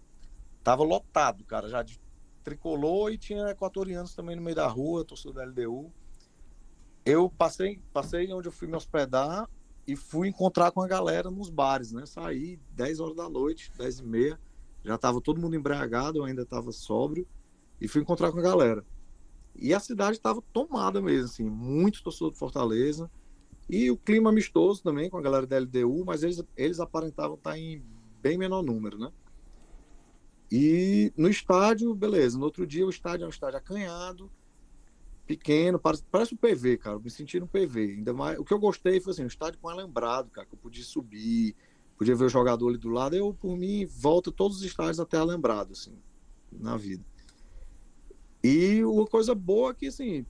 [0.65, 2.01] Tava lotado, cara, já de
[2.43, 5.93] tricolor e tinha equatorianos também no meio da rua, torcedor da LDU.
[7.05, 9.49] Eu passei, passei onde eu fui me hospedar
[9.87, 12.07] e fui encontrar com a galera nos bares, né?
[12.07, 14.41] Saí 10 horas da noite, 10 e meia,
[14.85, 17.27] já tava todo mundo embriagado, eu ainda tava sóbrio,
[17.81, 18.85] e fui encontrar com a galera.
[19.55, 23.11] E a cidade tava tomada mesmo, assim, muito torcedor de Fortaleza,
[23.69, 27.59] e o clima amistoso também com a galera da LDU, mas eles, eles aparentavam estar
[27.59, 27.83] em
[28.21, 29.11] bem menor número, né?
[30.51, 34.31] E no estádio, beleza, no outro dia o estádio é um estádio acanhado,
[35.27, 36.99] pequeno, parece, parece um PV, cara.
[36.99, 37.97] Me senti no PV.
[37.99, 40.59] Ainda mais, o que eu gostei foi assim, um estádio com alambrado, cara, que eu
[40.59, 41.55] podia subir,
[41.97, 43.17] podia ver o jogador ali do lado.
[43.17, 45.95] Eu, por mim, volto todos os estádios até alambrado, assim,
[46.51, 47.05] na vida.
[48.43, 50.27] E uma coisa boa é que, assim,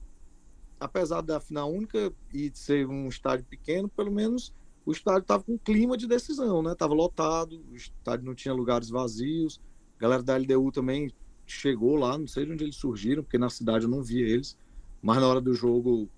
[0.78, 4.52] apesar da final única e de ser um estádio pequeno, pelo menos
[4.84, 6.74] o estádio estava com clima de decisão, né?
[6.74, 9.60] Tava lotado, o estádio não tinha lugares vazios.
[9.96, 11.12] A galera da LDU também
[11.46, 14.56] chegou lá, não sei de onde eles surgiram, porque na cidade eu não via eles
[15.02, 16.08] mas na hora do jogo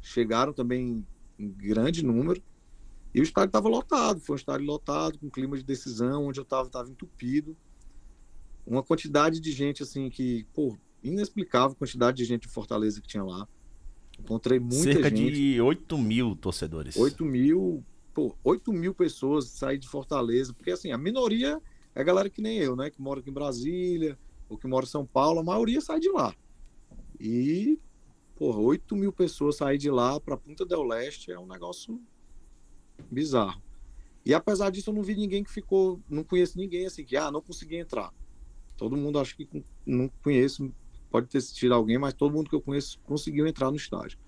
[0.00, 1.04] chegaram também
[1.38, 2.40] em grande número.
[3.12, 6.44] E o estádio estava lotado, foi um estádio lotado, com clima de decisão, onde eu
[6.44, 7.56] estava estava entupido.
[8.64, 13.24] Uma quantidade de gente, assim, que, pô, inexplicável quantidade de gente de Fortaleza que tinha
[13.24, 13.48] lá.
[14.16, 15.32] Encontrei muita Cerca gente.
[15.32, 16.96] de 8 mil torcedores.
[16.96, 21.60] 8 mil, pô, 8 mil pessoas sair de Fortaleza, porque assim, a minoria
[21.94, 22.90] é a galera que nem eu, né?
[22.90, 24.16] Que mora aqui em Brasília,
[24.48, 26.32] ou que mora em São Paulo, a maioria sai de lá.
[27.18, 27.78] E
[28.40, 32.00] porra, 8 mil pessoas sair de lá para Punta del Leste é um negócio
[33.10, 33.62] bizarro.
[34.24, 37.30] E apesar disso, eu não vi ninguém que ficou, não conheço ninguém assim, que, ah,
[37.30, 38.10] não consegui entrar.
[38.78, 39.46] Todo mundo acho que
[39.84, 40.72] não conheço,
[41.10, 44.18] pode ter assistido alguém, mas todo mundo que eu conheço conseguiu entrar no estádio.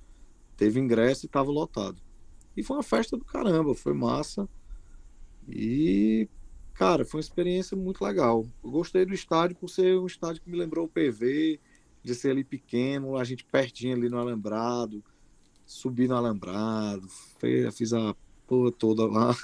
[0.59, 1.99] Teve ingresso e estava lotado.
[2.55, 4.47] E foi uma festa do caramba, foi massa.
[5.49, 6.29] E,
[6.75, 8.47] cara, foi uma experiência muito legal.
[8.63, 11.59] Eu gostei do estádio por ser um estádio que me lembrou o PV,
[12.03, 15.03] de ser ali pequeno, a gente pertinho ali no Alambrado,
[15.65, 18.15] subi no Alambrado, fiz, fiz a
[18.47, 19.35] porra toda lá.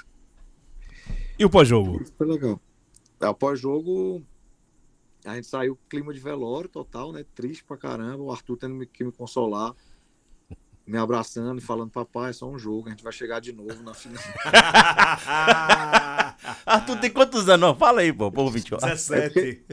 [1.37, 2.03] E o pós-jogo?
[2.17, 2.61] Foi legal.
[3.19, 4.21] É, o pós-jogo,
[5.25, 7.25] a gente saiu clima de velório total, né?
[7.33, 9.73] Triste pra caramba, o Arthur tendo que me consolar,
[10.89, 13.83] me abraçando e falando, papai, é só um jogo, a gente vai chegar de novo
[13.83, 14.23] na final.
[16.65, 17.67] Arthur tem quantos anos?
[17.67, 18.81] Não, fala aí, pô, povo 28.
[18.83, 19.65] 17.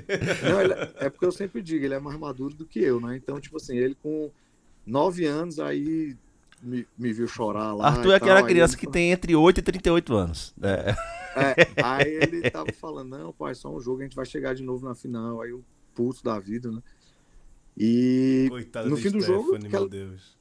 [0.51, 3.17] Não, ele- é porque eu sempre digo, ele é mais maduro do que eu, né?
[3.17, 4.31] Então, tipo assim, ele com
[4.85, 6.15] nove anos aí
[6.63, 7.87] me, me viu chorar lá.
[7.89, 10.55] Arthur é aquela tal, criança ele que tem entre 8 e 38 anos.
[10.61, 10.95] É.
[11.35, 14.63] É, aí ele tava falando, não, pai, só um jogo, a gente vai chegar de
[14.63, 15.41] novo na final.
[15.41, 16.83] Aí o pulso da vida, né?
[17.75, 20.36] E Coitado no fim do jogo, Stephanie, aquela, meu Deus.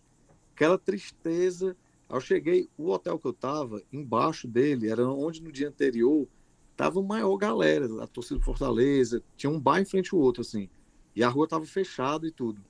[0.56, 1.76] Aquela tristeza.
[2.10, 6.28] Aí eu cheguei, o hotel que eu tava, embaixo dele, era onde no dia anterior
[6.76, 10.70] tava maior galera, a torcida do Fortaleza, tinha um bar em frente ao outro, assim.
[11.16, 12.62] E a rua tava fechada e tudo.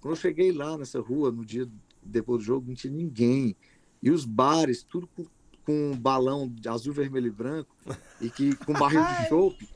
[0.00, 1.68] Quando eu cheguei lá nessa rua, no dia
[2.02, 3.56] depois do jogo, não tinha ninguém.
[4.02, 5.24] E os bares, tudo com,
[5.64, 7.74] com um balão de azul, vermelho e branco,
[8.20, 9.68] e que com barril de chope.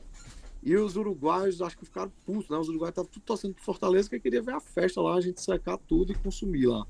[0.61, 2.57] E os uruguaios, acho que ficaram putos, né?
[2.57, 5.41] Os uruguaios estavam tudo torcendo pro Fortaleza, que queria ver a festa lá, a gente
[5.41, 6.85] secar tudo e consumir lá.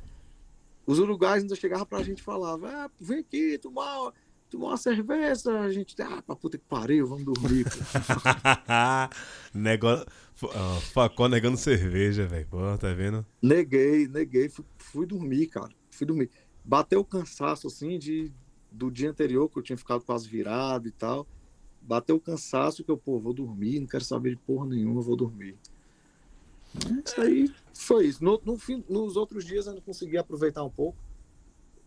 [0.86, 4.12] Os uruguaios ainda chegavam pra gente e falavam, ah, vem aqui tomar,
[4.50, 5.60] tomar uma cerveja.
[5.62, 7.66] A gente, ah, pra puta que pariu, vamos dormir.
[7.66, 7.70] pô."
[9.54, 10.06] Negócio.
[10.54, 12.48] ah, Facó negando cerveja, velho.
[12.50, 13.26] Pô, tá vendo?
[13.42, 15.72] neguei, neguei, fui, fui dormir, cara.
[15.90, 16.30] Fui dormir.
[16.64, 18.32] Bateu o cansaço, assim, de,
[18.72, 21.28] do dia anterior, que eu tinha ficado quase virado e tal.
[21.82, 25.16] Bateu o cansaço que eu, pô, vou dormir, não quero saber de porra nenhuma, vou
[25.16, 25.56] dormir.
[27.06, 28.24] Isso aí foi isso.
[28.24, 30.98] No, no fim, nos outros dias eu ainda consegui aproveitar um pouco.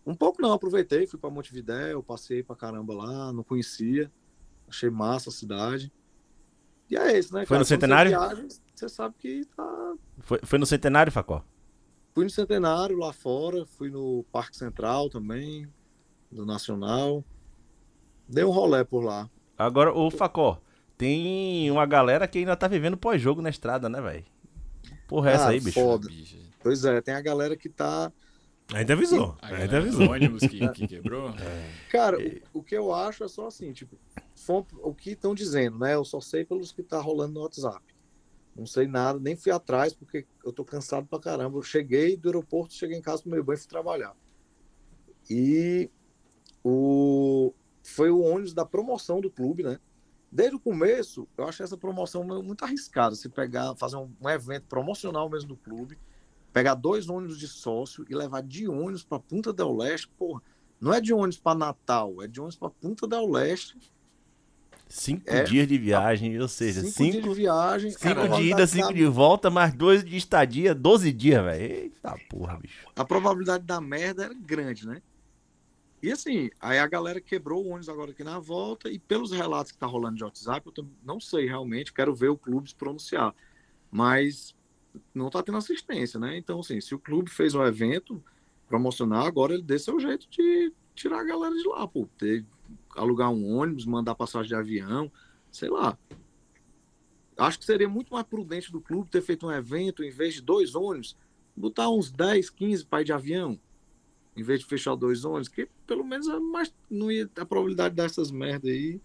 [0.05, 4.11] Um pouco não, aproveitei, fui para Montevidéu, passei pra caramba lá, não conhecia.
[4.67, 5.91] Achei massa a cidade.
[6.89, 7.45] E é isso, né?
[7.45, 7.65] Foi no cara?
[7.65, 8.11] Você Centenário?
[8.11, 9.93] viaja, Você sabe que tá.
[10.19, 11.43] Foi, foi no centenário, Facó?
[12.13, 15.67] Fui no Centenário lá fora, fui no Parque Central também,
[16.31, 17.23] do Nacional.
[18.27, 19.29] Dei um rolê por lá.
[19.57, 20.59] Agora, o Facó,
[20.97, 24.25] tem uma galera que ainda tá vivendo pós-jogo na estrada, né, velho?
[25.09, 25.73] Porra, é essa Ah, aí, bicho?
[25.81, 26.07] foda.
[26.07, 26.37] Bicho.
[26.61, 28.13] Pois é, tem a galera que tá.
[28.71, 29.35] Ainda avisou.
[29.41, 30.11] Ainda avisou.
[30.11, 31.33] ônibus que, que quebrou.
[31.89, 32.17] Cara,
[32.53, 33.97] o, o que eu acho é só assim, tipo,
[34.83, 35.95] o que estão dizendo, né?
[35.95, 37.81] Eu só sei pelos que tá rolando no WhatsApp.
[38.55, 41.57] Não sei nada, nem fui atrás, porque eu tô cansado pra caramba.
[41.57, 44.15] Eu cheguei do aeroporto, cheguei em casa, tomei banho e fui trabalhar.
[45.27, 45.89] E
[46.63, 49.79] o foi o ônibus da promoção do clube, né?
[50.31, 53.15] Desde o começo, eu achei essa promoção muito arriscada.
[53.15, 55.97] Se pegar, fazer um, um evento promocional mesmo do clube,
[56.53, 60.41] pegar dois ônibus de sócio e levar de ônibus para Punta del Leste, porra,
[60.79, 63.77] não é de ônibus para Natal, é de ônibus para Punta del Leste.
[64.87, 65.43] Cinco É.
[65.43, 67.91] dias de viagem, ou seja, Cinco, cinco, dias de viagem.
[67.91, 71.63] cinco a de ida, cinco da- de volta, mais dois de estadia, 12 dias, velho.
[71.63, 72.87] Eita porra, bicho.
[72.95, 74.99] A probabilidade da merda era grande, né?
[76.01, 79.71] E assim, aí a galera quebrou o ônibus agora aqui na volta, e pelos relatos
[79.71, 83.35] que tá rolando de WhatsApp, eu não sei realmente, quero ver o clube se pronunciar.
[83.91, 84.55] Mas
[85.13, 86.37] não tá tendo assistência, né?
[86.37, 88.23] Então, assim, se o clube fez um evento
[88.67, 92.07] promocional, agora ele dê seu jeito de tirar a galera de lá, pô.
[92.17, 92.45] Ter,
[92.95, 95.11] alugar um ônibus, mandar passagem de avião,
[95.51, 95.97] sei lá.
[97.37, 100.41] Acho que seria muito mais prudente do clube ter feito um evento, em vez de
[100.41, 101.17] dois ônibus,
[101.55, 103.59] botar uns 10, 15 para ir de avião
[104.39, 107.95] em vez de fechar dois ônibus, que pelo menos é mais, não ia, a probabilidade
[107.95, 109.01] dessas merda aí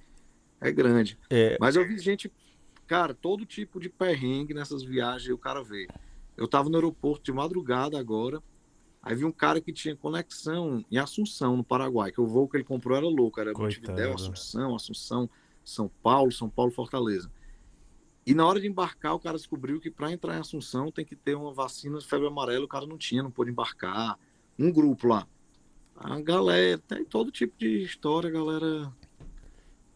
[0.60, 1.18] é grande.
[1.28, 1.56] É.
[1.60, 2.32] Mas eu vi gente,
[2.86, 5.88] cara, todo tipo de perrengue nessas viagens o cara vê.
[6.36, 8.42] Eu tava no aeroporto de madrugada agora,
[9.02, 12.56] aí vi um cara que tinha conexão em Assunção, no Paraguai, que o voo que
[12.56, 13.52] ele comprou era louco, era.
[13.52, 15.30] Montevidéu, Assunção, Assunção,
[15.64, 17.30] São Paulo, São Paulo, Fortaleza.
[18.26, 21.14] E na hora de embarcar, o cara descobriu que para entrar em Assunção tem que
[21.14, 24.18] ter uma vacina de febre amarela, o cara não tinha, não pôde embarcar.
[24.58, 25.26] Um grupo lá.
[25.96, 28.92] A galera, tem todo tipo de história, galera.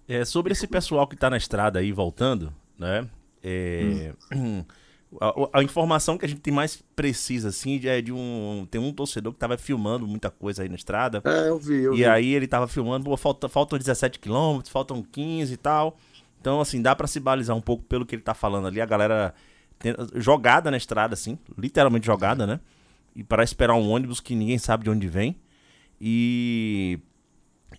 [0.07, 3.09] É, sobre esse pessoal que tá na estrada aí voltando, né?
[3.42, 4.12] é,
[5.21, 8.66] a, a informação que a gente tem mais precisa, assim, é de um.
[8.71, 11.21] Tem um torcedor que tava filmando muita coisa aí na estrada.
[11.25, 12.05] É, eu vi, eu E vi.
[12.07, 15.97] aí ele tava filmando, pô, falta, faltam 17 quilômetros, faltam 15 e tal.
[16.40, 18.81] Então, assim, dá pra se balizar um pouco pelo que ele tá falando ali.
[18.81, 19.35] A galera
[19.79, 22.61] tem- jogada na estrada, assim, literalmente jogada, né?
[23.18, 25.35] E para esperar um ônibus que ninguém sabe de onde vem.
[26.00, 27.00] E.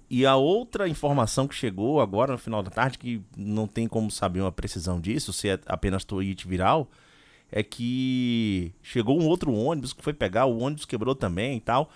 [0.10, 4.12] E a outra informação que chegou agora no final da tarde, que não tem como
[4.12, 6.90] saber uma precisão disso, se é apenas tweet viral,
[7.50, 11.90] é que chegou um outro ônibus que foi pegar, o ônibus quebrou também e tal.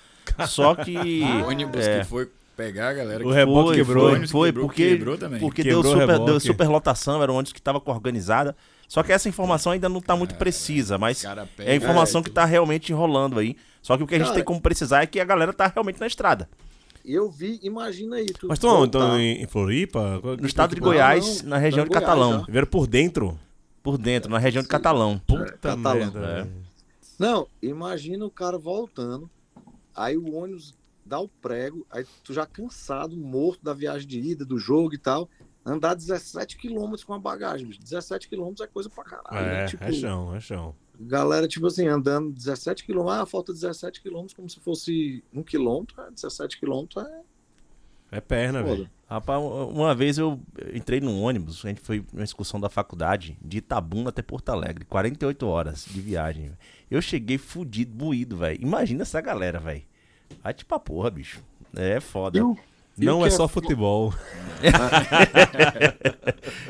[0.48, 0.96] Só que.
[1.44, 3.26] O ônibus é, que foi pegar a galera.
[3.26, 4.10] O que reboque foi, quebrou.
[4.10, 5.40] Foi, foi quebrou, porque, quebrou também.
[5.42, 8.56] porque Quebrou deu, super, deu superlotação, era um ônibus que estava organizada.
[8.94, 11.26] Só que essa informação ainda não está muito precisa, mas
[11.58, 13.58] é a informação É, que está realmente enrolando aí.
[13.82, 15.66] Só que o que a gente Cara, tem como precisar é que a galera tá
[15.66, 16.48] realmente na estrada.
[17.04, 18.28] E eu vi, imagina aí.
[18.28, 18.96] Tu Mas estão onde?
[18.96, 20.22] Estão em, em Floripa?
[20.40, 22.40] No estado de Não, Goiás, não, na região de tá Goiás, Catalão.
[22.42, 22.52] já.
[22.52, 23.40] Vieram por dentro?
[23.82, 25.20] Por dentro, na região de Catalão.
[25.26, 25.96] Puta Catalão.
[25.96, 26.20] merda.
[26.20, 26.36] É.
[26.44, 26.52] velho.
[27.18, 29.28] Não, imagina o cara voltando,
[29.96, 34.46] aí o ônibus dá o prego, aí tu já cansado, morto da viagem de ida,
[34.46, 35.28] do jogo e tal,
[35.66, 37.80] andar 17 quilômetros com a bagagem, bicho.
[37.82, 39.46] 17 quilômetros é coisa pra caralho.
[39.46, 39.64] né?
[39.64, 40.76] É, Tipo, é chão, é chão.
[41.00, 46.02] galera, tipo assim, andando 17 quilômetros, ah, falta 17 quilômetros, como se fosse um quilômetro,
[46.02, 47.22] é, 17 quilômetros é
[48.18, 48.90] É perna, velho.
[49.10, 50.40] Rapaz, uma vez eu
[50.74, 54.86] entrei num ônibus, a gente foi numa excursão da faculdade, de Itabuna até Porto Alegre,
[54.86, 56.52] 48 horas de viagem.
[56.90, 58.60] Eu cheguei fudido, buído, velho.
[58.62, 59.84] Imagina essa galera, velho.
[60.44, 61.44] Vai tipo pra porra, bicho.
[61.76, 62.38] É foda.
[62.38, 62.58] E o-
[62.98, 64.14] e Não o é só futebol.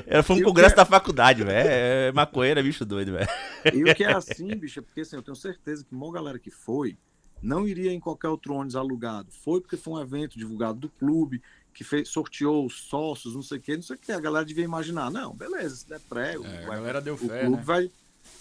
[0.06, 1.70] Era, foi um E o congresso que da faculdade, velho.
[1.70, 3.28] É, é maconheiro, é bicho doido, velho.
[3.74, 6.12] E o que é assim, bicho, é porque assim, eu tenho certeza que a maior
[6.12, 6.98] galera que foi
[7.42, 9.30] não iria em qualquer outro ônibus alugado.
[9.44, 11.42] Foi porque foi um evento divulgado do clube,
[11.74, 14.12] que fez, sorteou os sócios, não sei o que, não sei o que.
[14.12, 17.18] A galera devia imaginar, não, beleza, se der prego, É, a vai- galera deu o
[17.18, 17.64] fé, clube né?
[17.64, 17.92] vai.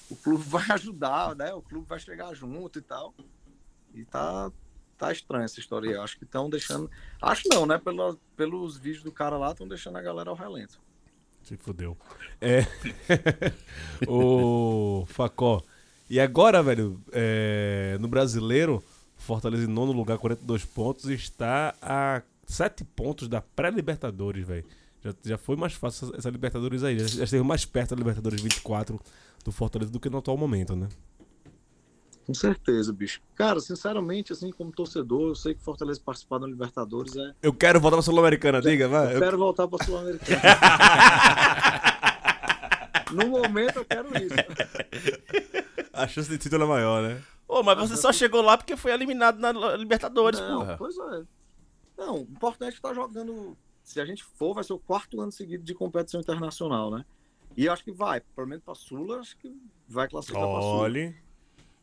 [0.09, 1.53] O clube vai ajudar, né?
[1.53, 3.13] O clube vai chegar junto e tal.
[3.95, 4.51] E tá,
[4.99, 5.97] tá estranha essa história aí.
[5.97, 6.91] Acho que estão deixando.
[7.21, 7.79] Acho não, né?
[7.79, 10.81] Pelo, pelos vídeos do cara lá, estão deixando a galera ao relento.
[11.43, 11.97] Se fudeu.
[12.41, 12.65] É.
[14.07, 15.63] o Facó.
[16.09, 18.83] E agora, velho, é, no brasileiro,
[19.17, 24.65] Fortaleza em nono lugar, 42 pontos, está a 7 pontos da pré-Libertadores, velho.
[25.03, 26.99] Já, já foi mais fácil essa, essa Libertadores aí.
[26.99, 29.01] Já, já esteve mais perto da Libertadores 24
[29.45, 30.89] do Fortaleza do que no atual momento, né?
[32.27, 33.21] Com certeza, bicho.
[33.35, 37.35] Cara, sinceramente, assim, como torcedor, eu sei que Fortaleza participar da Libertadores é.
[37.43, 39.07] Eu quero voltar pra Sul-Americana, diga, vai.
[39.09, 40.41] Eu Eu- quero voltar pra Sul-Americana.
[43.13, 44.35] no momento eu quero isso.
[45.93, 47.23] A chance de título é maior, né?
[47.49, 50.77] Ô, mas você só chegou lá porque foi eliminado na Libertadores, Não, porra.
[50.79, 51.23] pois é.
[51.99, 53.57] Não, o importante é que tá jogando.
[53.83, 57.05] Se a gente for, vai ser o quarto ano seguido de competição internacional, né?
[57.57, 59.53] E eu acho que vai, pelo menos pra Sula, acho que
[59.89, 61.15] vai classificar pra Sula.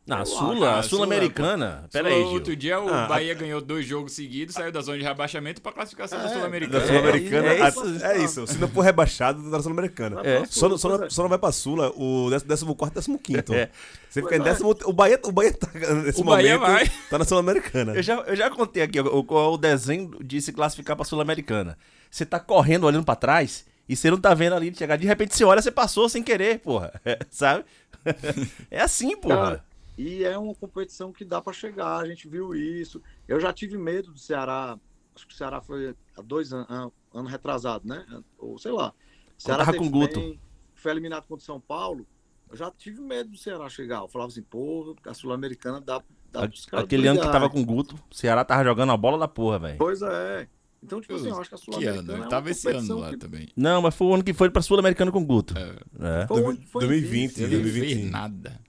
[0.10, 1.86] Na Sula, a Sul-Americana.
[1.92, 2.56] Pera aí, Outro Gil.
[2.56, 6.18] dia o Ah, Bahia ganhou dois jogos seguidos, saiu da zona de rebaixamento pra classificação
[6.18, 6.86] da É, Da Sul-Americana.
[6.88, 7.48] Sul-Americana.
[7.48, 8.06] é a- isso.
[8.06, 8.48] É, isso.
[8.48, 10.16] Se não for rebaixado, tá na Sul-Americana.
[10.18, 10.38] Vai É.
[10.40, 11.10] pra Só, não- só, não, é.
[11.10, 12.30] só não vai pra Sula o
[12.76, 13.54] 14 e 15.
[13.56, 13.70] É.
[14.10, 14.44] Você fica em é.
[14.44, 14.76] décimo.
[14.86, 15.68] O Bahia, o Bahia tá
[16.04, 16.72] nesse O Bahia momento.
[16.72, 16.92] vai.
[17.10, 17.96] Tá na Sul-Americana.
[17.96, 21.78] Eu já, eu já contei aqui qual é o desenho de se classificar pra Sul-Americana.
[22.10, 24.96] Você tá correndo, olhando pra trás, e você não tá vendo ali chegar.
[24.98, 26.92] De repente você olha, você passou sem querer, porra.
[27.30, 27.64] Sabe?
[28.72, 29.64] É assim, porra.
[30.02, 33.02] E é uma competição que dá pra chegar, a gente viu isso.
[33.28, 34.80] Eu já tive medo do Ceará,
[35.14, 38.06] acho que o Ceará foi há dois anos, ano, ano retrasado, né?
[38.38, 38.94] Ou sei lá.
[39.38, 40.18] O Ceará teve com Guto.
[40.18, 40.40] bem,
[40.74, 42.08] foi eliminado contra o São Paulo.
[42.50, 43.98] Eu já tive medo do Ceará chegar.
[43.98, 47.60] Eu falava assim, porra, a Sul-Americana dá, dá pros caras Aquele ano que tava com
[47.62, 49.78] o Guto, o Ceará tava jogando a bola da porra, velho.
[49.78, 50.48] Pois é.
[50.82, 52.12] Então, tipo assim, eu acho que a Que Sul-Americana ano?
[52.12, 53.50] é Ele uma tava esse ano lá que- também.
[53.54, 55.54] Não, mas foi o ano que foi pra Sul-Americana com o Guto.
[55.58, 56.26] É.
[56.26, 57.42] Foi o ano que foi 2020, invicto.
[57.42, 57.96] Ele não 2020.
[58.00, 58.62] fez nada.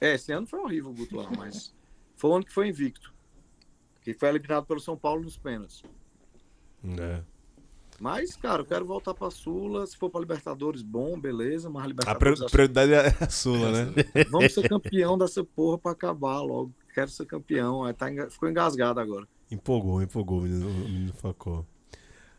[0.00, 1.74] É, esse ano foi horrível o lá, mas
[2.16, 3.12] foi o ano que foi invicto.
[4.02, 5.82] Que foi eliminado pelo São Paulo nos pênaltis.
[6.98, 7.22] É.
[8.00, 9.86] Mas, cara, eu quero voltar pra Sula.
[9.86, 11.68] Se for pra Libertadores, bom, beleza.
[11.68, 12.38] Mas a A Libertadores.
[12.40, 13.92] pri- prioridade é a Sula, né?
[14.16, 16.72] acho- Vamos ser campeão dessa porra pra acabar logo.
[16.94, 17.84] Quero ser campeão.
[17.84, 19.28] Aí tá enga- Ficou engasgado agora.
[19.50, 21.66] Empolgou, empolgou o menino, o menino Facó.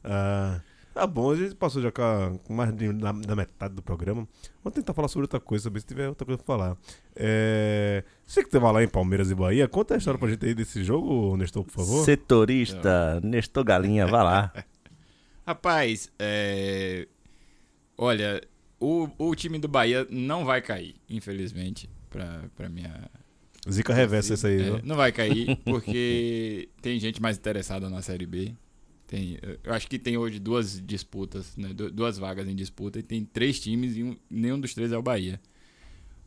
[0.03, 0.59] Ah,
[0.93, 4.27] tá bom, a gente passou já com mais de, da, da metade do programa.
[4.63, 6.77] Vamos tentar falar sobre outra coisa, saber se tiver outra coisa pra falar.
[7.15, 10.53] É, você que tava lá em Palmeiras e Bahia, conta a história pra gente aí
[10.53, 12.05] desse jogo, Nestor, por favor.
[12.05, 14.53] Setorista, Nestor Galinha, vai lá.
[15.45, 17.07] Rapaz, é...
[17.97, 18.41] olha,
[18.79, 23.09] o, o time do Bahia não vai cair, infelizmente, pra, pra minha.
[23.69, 28.25] Zica reversa essa aí, É, não vai cair, porque tem gente mais interessada na Série
[28.25, 28.55] B.
[29.12, 33.03] Tem, eu acho que tem hoje duas disputas, né, du- duas vagas em disputa, e
[33.03, 35.38] tem três times e um- nenhum dos três é o Bahia.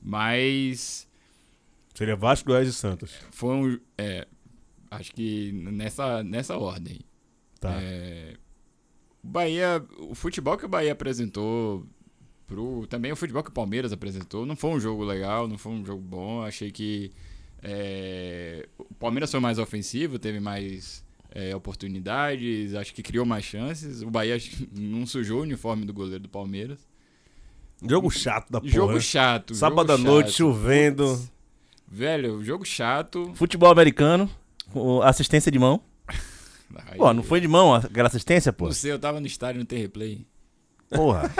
[0.02, 1.08] Mas
[1.94, 3.10] Seria Vasco, Goiás e Santos.
[3.30, 3.80] foi um.
[3.96, 4.26] É,
[4.90, 7.00] acho que nessa, nessa ordem.
[7.58, 7.72] Tá.
[7.80, 8.34] É,
[9.22, 11.86] o Bahia, o futebol que o Bahia apresentou
[12.46, 15.72] pro, também o futebol que o Palmeiras apresentou, não foi um jogo legal, não foi
[15.72, 16.42] um jogo bom.
[16.42, 17.10] Achei que
[17.62, 21.03] é, o Palmeiras foi mais ofensivo, teve mais
[21.34, 24.00] é, oportunidades, acho que criou mais chances.
[24.02, 24.38] O Bahia
[24.72, 26.78] não sujou o uniforme do goleiro do Palmeiras.
[27.86, 28.72] Jogo chato da porra.
[28.72, 29.54] jogo chato.
[29.54, 31.20] Sábado à noite, chovendo.
[31.86, 33.32] Velho, jogo chato.
[33.34, 34.30] Futebol americano,
[34.72, 35.80] com assistência de mão.
[36.86, 38.66] Aí- Pô, não foi de mão aquela assistência, pô?
[38.66, 40.26] Não sei, eu tava no estádio no T-Replay.
[40.88, 41.30] Porra.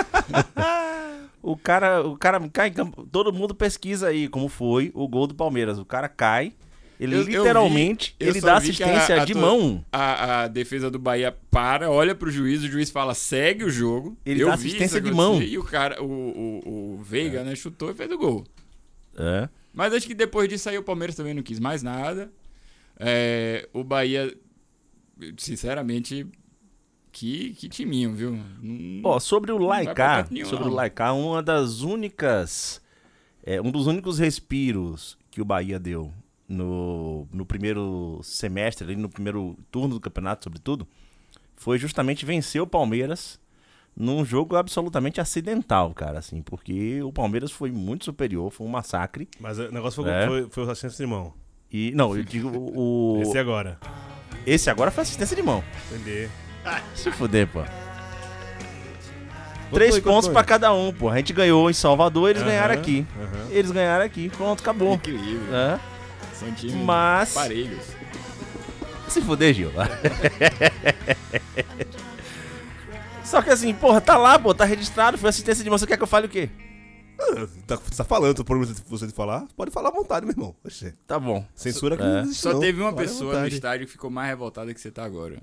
[1.43, 3.07] o cara, o cara cai em campo.
[3.11, 5.79] Todo mundo pesquisa aí como foi o gol do Palmeiras.
[5.79, 6.53] O cara cai,
[7.01, 9.33] ele Eu- eu literalmente, vi- eu ele só dá vi que a- assistência a de
[9.33, 9.85] to- mão.
[9.93, 14.17] A, a defesa do Bahia para, olha pro juiz, o juiz fala, segue o jogo.
[14.25, 15.43] Ele eu dá vi assistência de mão.
[15.43, 18.45] E o cara, o, o, o Veiga, né, chutou e fez o gol.
[19.17, 19.49] É.
[19.73, 22.31] Mas acho que depois disso aí o Palmeiras também não quis mais nada.
[22.99, 24.33] É, o Bahia,
[25.37, 26.27] sinceramente,
[27.13, 28.39] que, que timinho, viu?
[29.03, 30.73] Ó, sobre o Laicá, sobre o.
[30.73, 32.81] Laicá, uma das únicas,
[33.43, 36.13] é, um dos únicos respiros que o Bahia deu
[36.49, 40.87] no, no primeiro semestre, ali no primeiro turno do campeonato, sobretudo,
[41.57, 43.41] foi justamente vencer o Palmeiras
[43.97, 49.29] num jogo absolutamente acidental, cara, assim, porque o Palmeiras foi muito superior, foi um massacre.
[49.39, 50.27] Mas o negócio foi, É.
[50.27, 51.33] foi, foi o assistência de mão.
[51.71, 53.79] E não, eu digo o Esse é agora.
[54.47, 55.63] esse agora foi assistência de mão.
[55.93, 56.29] Entender.
[56.95, 57.61] Se fuder, pô.
[59.73, 61.09] Três pontos pra cada um, pô.
[61.09, 63.05] A gente ganhou em Salvador, eles ganharam aqui.
[63.51, 64.95] Eles ganharam aqui, pronto, acabou.
[64.95, 65.53] Equilíbrio.
[65.55, 65.81] É.
[66.45, 67.85] São times Mas- parelhos.
[69.09, 69.71] Se fuder, Gil.
[73.25, 75.71] Só que assim, porra, tá lá, pô, tá registrado, foi assistência de.
[75.71, 76.51] Você quer que eu fale o quê?
[77.19, 79.47] Ah, Tá, você tá falando, tô proibido você de falar?
[79.57, 80.55] Pode falar à vontade, meu irmão.
[80.65, 80.95] Oxê.
[81.07, 81.47] Tá bom.
[81.55, 82.07] Censura que É.
[82.07, 82.61] não existe, Só não.
[82.61, 85.41] teve uma Fala pessoa no estádio que ficou mais revoltada que você tá agora.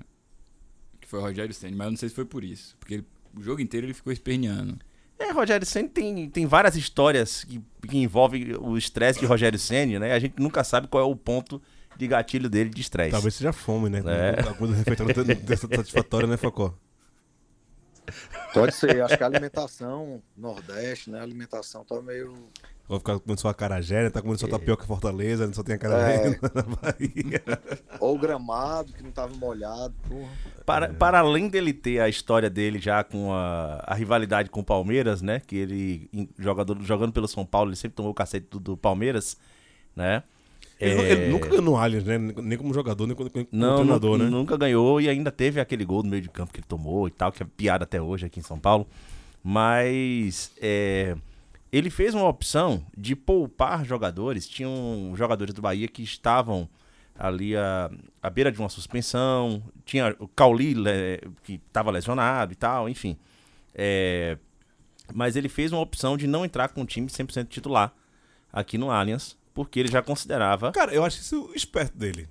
[1.00, 2.76] Que foi o Rogério Senna, mas eu não sei se foi por isso.
[2.78, 4.78] Porque ele- o jogo inteiro ele ficou esperneando.
[5.18, 9.98] É, Rogério Senna tem, tem várias histórias que, que envolvem o estresse de Rogério Senna,
[10.00, 10.12] né?
[10.12, 11.62] A gente nunca sabe qual é o ponto
[11.96, 13.10] de gatilho dele de estresse.
[13.12, 14.00] Talvez seja fome, né?
[14.06, 14.40] É.
[14.40, 16.74] A comida do refeitório não tem- não tem satisfatória, né, Facó?
[18.52, 19.00] Pode ser.
[19.02, 21.20] Acho que a alimentação, Nordeste, né?
[21.20, 22.34] A alimentação tá meio.
[22.88, 24.10] Vai ficar comendo só acarajé, né?
[24.10, 25.52] Tá comendo só tapioca Fortaleza, né?
[25.52, 26.30] só tem acarajé É.
[26.54, 27.42] na Bahia.
[28.00, 30.28] Ou gramado, que não tava molhado, porra.
[30.66, 34.64] Para, para além dele ter a história dele já com a, a rivalidade com o
[34.64, 35.40] Palmeiras, né?
[35.46, 39.36] Que ele, jogador, jogando pelo São Paulo, ele sempre tomou o cacete do, do Palmeiras,
[39.96, 40.22] né?
[40.78, 42.18] Ele, É, ele nunca ganhou no Allianz, né?
[42.18, 44.24] Nem como jogador, nem como, como não, treinador, né?
[44.24, 47.10] nunca ganhou e ainda teve aquele gol no meio de campo que ele tomou e
[47.12, 48.86] tal, que é piada até hoje aqui em São Paulo.
[49.44, 51.16] Mas é,
[51.72, 54.46] ele fez uma opção de poupar jogadores.
[54.46, 56.68] Tinham jogadores do Bahia que estavam
[57.18, 57.90] ali à,
[58.22, 59.62] à beira de uma suspensão.
[59.84, 60.74] Tinha o Cauli,
[61.42, 63.16] que estava lesionado e tal, enfim.
[63.74, 64.36] É,
[65.14, 67.94] mas ele fez uma opção de não entrar com o time 100% titular
[68.52, 70.70] aqui no Allianz, porque ele já considerava.
[70.72, 72.28] Cara, eu acho isso esperto dele.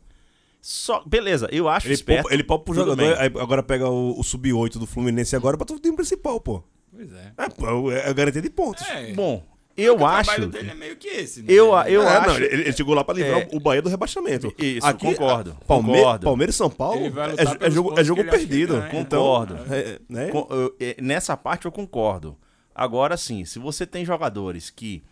[0.61, 2.21] Só, beleza, eu acho Ele esperto.
[2.21, 5.79] poupa, ele poupa pro jogador, agora pega o, o sub-8 do Fluminense agora pra tu
[5.79, 6.63] time principal, pô.
[7.07, 7.33] Pois é.
[7.37, 8.87] É, pô, é a garantia de pontos.
[8.87, 9.43] É, Bom,
[9.77, 10.29] eu o acho.
[10.29, 11.45] trabalho dele é meio que esse, né?
[11.51, 12.27] Eu, eu É, acho.
[12.27, 13.49] não, ele, ele chegou lá pra livrar É.
[13.53, 14.53] o Bahia do rebaixamento.
[14.59, 16.25] Isso, concordo, Palme- concordo.
[16.25, 18.73] Palmeiras e São Paulo é, é jogo, é jogo perdido.
[18.77, 18.87] ganha.
[19.01, 19.55] Então, Concordo.
[19.73, 20.27] é, né?
[20.29, 22.37] Com- eu- é, nessa parte eu concordo.
[22.75, 25.03] Agora sim, se você tem jogadores que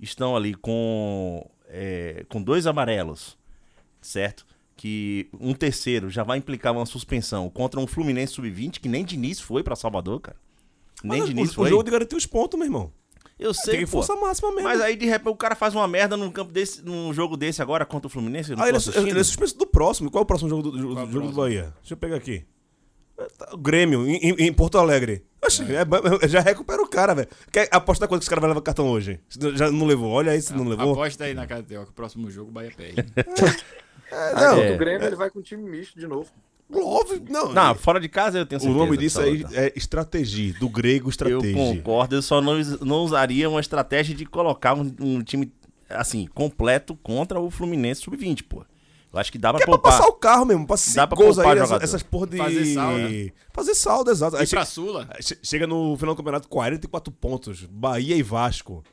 [0.00, 3.36] estão ali com é, com dois amarelos,
[4.00, 4.46] certo?
[4.76, 9.40] Que um terceiro já vai implicar uma suspensão contra um Fluminense sub-20 que nem Diniz
[9.40, 10.36] foi pra Salvador, cara.
[11.06, 11.66] Nem Mas Diniz o, foi.
[11.66, 12.92] o jogo de garantir os pontos, meu irmão.
[13.38, 13.92] Eu sei, Tem pô.
[13.92, 14.64] força máxima mesmo.
[14.68, 17.60] Mas aí, de repente, o cara faz uma merda num campo desse, num jogo desse
[17.60, 18.50] agora contra o Fluminense.
[18.50, 20.10] Eu não Ah, ele, é, ele é suspenso do próximo.
[20.10, 21.32] Qual é o próximo jogo do, do- Qual é do jogo do?
[21.34, 21.74] Bahia?
[21.80, 22.46] Deixa eu pegar aqui.
[23.18, 25.22] É, tá, O Grêmio, em, em- Porto Alegre.
[25.44, 25.84] Oxe, é-
[26.28, 27.28] já recupera o cara, velho.
[27.52, 29.20] Quer apostar quanto que esse cara vai levar cartão hoje?
[29.54, 30.10] Já não levou.
[30.10, 30.92] Olha aí se não levou.
[30.92, 33.04] Aposta aí na KTO que o próximo jogo o Bahia perde.
[34.08, 34.72] É, não, É.
[34.72, 36.30] o Grêmio, ele vai com um time misto de novo.
[36.72, 37.22] Óbvio.
[37.28, 38.78] Não, Não, fora de casa eu tenho o certeza.
[38.84, 39.60] nome disso aí absoluta.
[39.60, 40.54] é estratégia.
[40.58, 41.54] Do grego Eu estratégia.
[41.54, 45.52] concordo, eu só não, não usaria uma estratégia de colocar um, um time,
[45.88, 48.64] assim, completo contra o Fluminense sub-20, pô.
[49.12, 49.92] Eu acho que dá pra Que é pra poupar.
[49.98, 52.36] passar o carro mesmo, pra Dá pra gols poupar aí, essas, essas porra de...
[52.36, 53.28] Fazer saldo, né?
[53.52, 54.36] Fazer saldo, exato.
[54.36, 55.08] Aí E pra Sula?
[55.20, 57.64] che- chega no final do campeonato, 44 pontos.
[57.64, 58.84] Bahia e Vasco.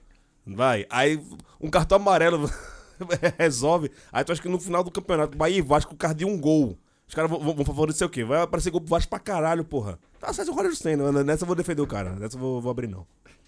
[0.46, 0.86] Vai.
[0.90, 1.20] Aí
[1.60, 2.50] um cartão amarelo
[3.38, 3.92] resolve.
[4.12, 6.40] Aí tu acha que no final do campeonato, Bahia e Vasco, o cara de um
[6.40, 6.78] gol.
[7.14, 8.24] Os caras vão, vão favorecer o quê?
[8.24, 10.00] Vai aparecer gol pro Vasco pra caralho, porra.
[10.20, 11.12] Tá certo o Roger Senna.
[11.24, 12.10] Nessa eu vou defender o cara.
[12.16, 13.02] Nessa eu vou, vou abrir, não.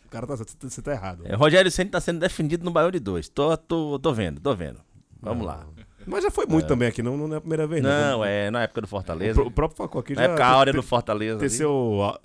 [0.06, 1.24] O cara tá certo, você tá errado.
[1.26, 3.28] É, Rogério Senna tá sendo defendido no Baião de 2.
[3.30, 4.80] Tô, tô, tô vendo, tô vendo.
[5.20, 5.66] Vamos lá.
[6.06, 8.62] Mas já foi muito também aqui, não, não é a primeira vez, Não, é na
[8.62, 9.34] época do O, Fortaleza.
[9.34, 10.28] pró- o próprio Facó aqui Na já.
[10.28, 11.40] época áurea te- do Fortaleza.
[11.40, 11.54] ter ali.
[11.56, 12.20] seu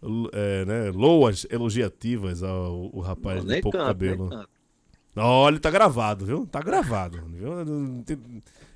[0.00, 4.30] l- é, né, loas elogiativas ao, ao rapaz de nem pouco cabelo.
[5.16, 6.46] Olha, tá gravado, viu?
[6.46, 7.20] Tá gravado.
[7.26, 7.64] Viu?
[7.64, 8.16] Não tem-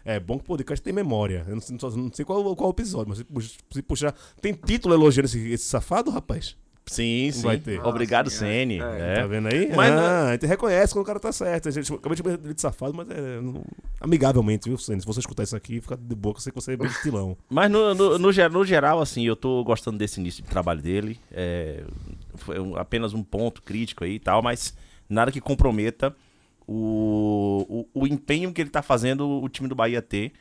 [0.05, 1.45] É bom que o podcast tem memória.
[1.49, 4.15] Eu não sei, não sei qual, qual episódio, mas se pux- se puxar.
[4.41, 6.57] Tem título elogiando esse, esse safado, rapaz?
[6.85, 7.43] Sim, sim.
[7.43, 7.81] Vai ter.
[7.87, 8.81] Obrigado, Ah, Sene.
[8.81, 9.13] é.
[9.13, 9.15] É.
[9.21, 9.71] Tá vendo aí?
[9.75, 11.69] Mas ah, não- a gente reconhece quando o cara tá certo.
[11.69, 13.63] A gente acabei de chamar ele de safado, mas é não-
[14.01, 15.01] amigavelmente, viu, Sene?
[15.01, 17.37] Se você escutar isso aqui, fica de eu sei que você é bem estilão.
[17.49, 21.21] Mas no, no, no, no geral, assim, eu tô gostando desse início de trabalho dele.
[21.31, 21.85] É,
[22.35, 24.75] foi um- apenas um ponto crítico aí e tal, mas
[25.09, 26.13] nada que comprometa
[26.75, 30.33] o, o, empenho que ele tá fazendo o time do Bahia ter.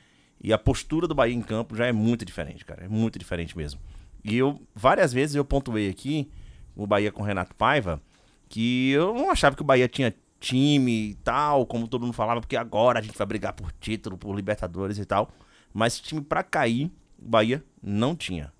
[0.43, 2.86] E a postura do Bahia em campo já é muito diferente, cara.
[2.86, 3.79] É muito diferente mesmo.
[4.23, 6.32] E eu, várias vezes, eu pontuei aqui,
[6.75, 8.01] o Bahia com o Renato Paiva,
[8.49, 12.41] que eu não achava que o Bahia tinha time e tal, como todo mundo falava,
[12.41, 15.29] porque agora a gente vai brigar por título, por Libertadores e tal.
[15.73, 18.51] Mas time pra cair, o Bahia não tinha.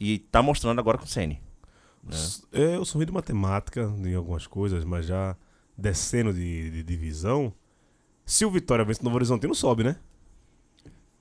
[0.00, 1.40] E tá mostrando agora com o Ceni.
[2.52, 5.36] É, eu sou de matemática em algumas coisas, mas já
[5.82, 7.52] descendo de, de divisão.
[8.24, 9.96] Se o Vitória vence o Novo Horizonte, não sobe, né?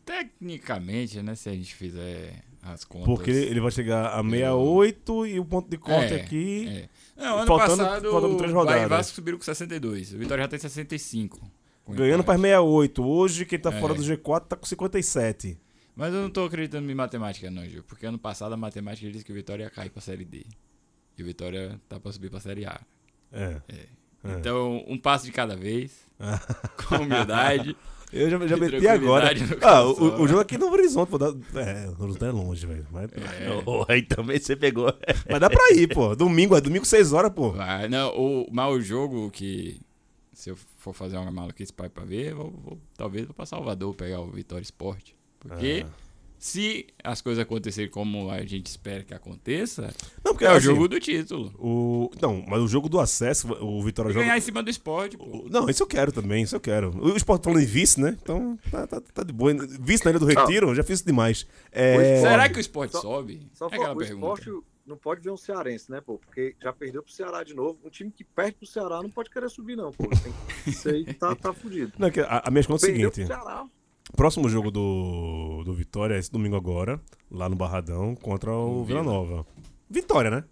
[0.05, 1.35] Tecnicamente, né?
[1.35, 3.05] Se a gente fizer as contas.
[3.07, 6.67] Porque ele, vai chegar a 68 e o ponto de corte É, aqui.
[6.67, 6.89] É.
[7.23, 8.89] Não, ano Faltando- passado faltando três o rodadas.
[8.89, 10.13] Vasco subiram com 62.
[10.13, 11.39] O Vitória já tem 65.
[11.83, 12.49] com Ganhando para empate.
[12.49, 13.03] 68.
[13.03, 13.79] Hoje, quem tá É.
[13.79, 15.57] fora do G4 tá com 57.
[15.95, 17.83] Mas eu não tô acreditando em matemática, não, Gil.
[17.83, 20.45] Porque ano passado a matemática disse que o Vitória ia cair pra Série D.
[21.17, 22.79] E o Vitória tá pra subir pra Série A.
[23.31, 23.61] É.
[23.67, 23.85] É.
[24.23, 25.91] Então, um passo de cada vez.
[26.87, 27.75] com humildade.
[28.13, 29.31] Eu já, já meti agora.
[29.61, 31.09] Ah, o, o jogo aqui no Horizonte.
[31.09, 31.29] Vou dar...
[31.55, 32.85] É, o Horizonte é longe, velho.
[32.91, 33.09] Mas,
[33.65, 34.93] Oh, aí também você pegou.
[35.29, 36.13] mas dá pra ir, pô.
[36.15, 37.55] Domingo, é domingo 6 horas, pô.
[37.57, 39.79] Ah, não, o, mas o jogo que.
[40.33, 43.45] Se eu for fazer uma maluquice pra ir pra ver, vou, vou- talvez vou pra
[43.45, 45.15] Salvador pegar o Vitória Esporte.
[45.39, 45.89] Porque Ah.
[46.41, 49.93] Se as coisas acontecerem como a gente espera que aconteça,
[50.25, 51.53] Não, porque é o assim, jogo do título.
[51.59, 52.09] O...
[52.19, 54.25] Não, mas o jogo do acesso, o Vitória E joga.
[54.25, 55.45] ganhar em cima do esporte, pô.
[55.51, 56.89] Não, isso eu quero também, isso eu quero.
[56.99, 58.17] O Sport falando em vice, né?
[58.19, 59.53] Então tá, tá, tá de boa.
[59.79, 61.45] Vice na Ilha do Retiro, eu já fiz isso demais.
[61.71, 62.21] É...
[62.21, 63.47] Será que o esporte Só- sobe?
[63.53, 64.41] Só é aquela o pergunta.
[64.41, 66.17] esporte não pode ver um cearense, né, pô?
[66.17, 67.77] Porque já perdeu pro Ceará de novo.
[67.85, 70.07] Um time que perde pro Ceará não pode querer subir, não, pô.
[70.09, 70.33] Tem,
[70.65, 71.93] isso aí tá, tá fudido.
[71.99, 73.65] Não, é a, a minha conta é o seguinte: pro Ceará.
[74.11, 76.99] Próximo jogo do, do Vitória é esse domingo agora,
[77.29, 79.13] lá no Barradão, contra o Vila Vila.
[79.13, 79.45] Nova.
[79.89, 80.43] Vitória, né?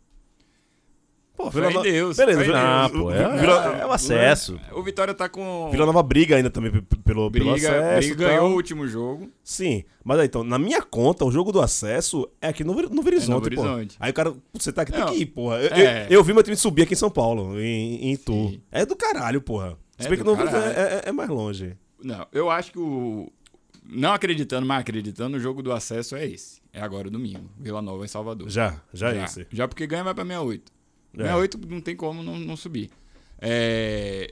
[1.35, 4.59] Pô, em Nova- Deus, Beleza, Vila, Ah, pô, é, Vila, é o acesso.
[4.73, 5.69] O Vitória tá com.
[5.71, 8.07] Vila Nova briga ainda também pelo, pelo briga, acesso.
[8.09, 9.29] briga ganhou o último jogo.
[9.41, 13.01] Sim, mas aí, então, na minha conta, o jogo do acesso é aqui no, no
[13.01, 13.61] Horizonte, É no pô.
[13.61, 13.95] Horizonte.
[14.01, 15.59] Aí o cara, putz, você tá aqui, tem Não, que ir, porra.
[15.61, 16.07] Eu, é.
[16.07, 18.33] eu, eu vi meu time subir aqui em São Paulo, em, em Itu.
[18.33, 18.61] Sim.
[18.69, 19.77] É do caralho, porra.
[19.97, 21.77] É Se bem que no Horizonte é, é- é mais longe.
[22.03, 23.31] Não, eu acho que o.
[23.91, 26.61] Não acreditando, mas acreditando, o jogo do acesso é esse.
[26.71, 27.49] É agora domingo.
[27.57, 28.49] Vila Nova em Salvador.
[28.49, 29.47] Já, já, é esse.
[29.51, 30.71] Já porque ganha vai pra 68.
[31.13, 31.17] É.
[31.17, 32.91] 68 não tem como não, não subir.
[33.41, 34.31] É,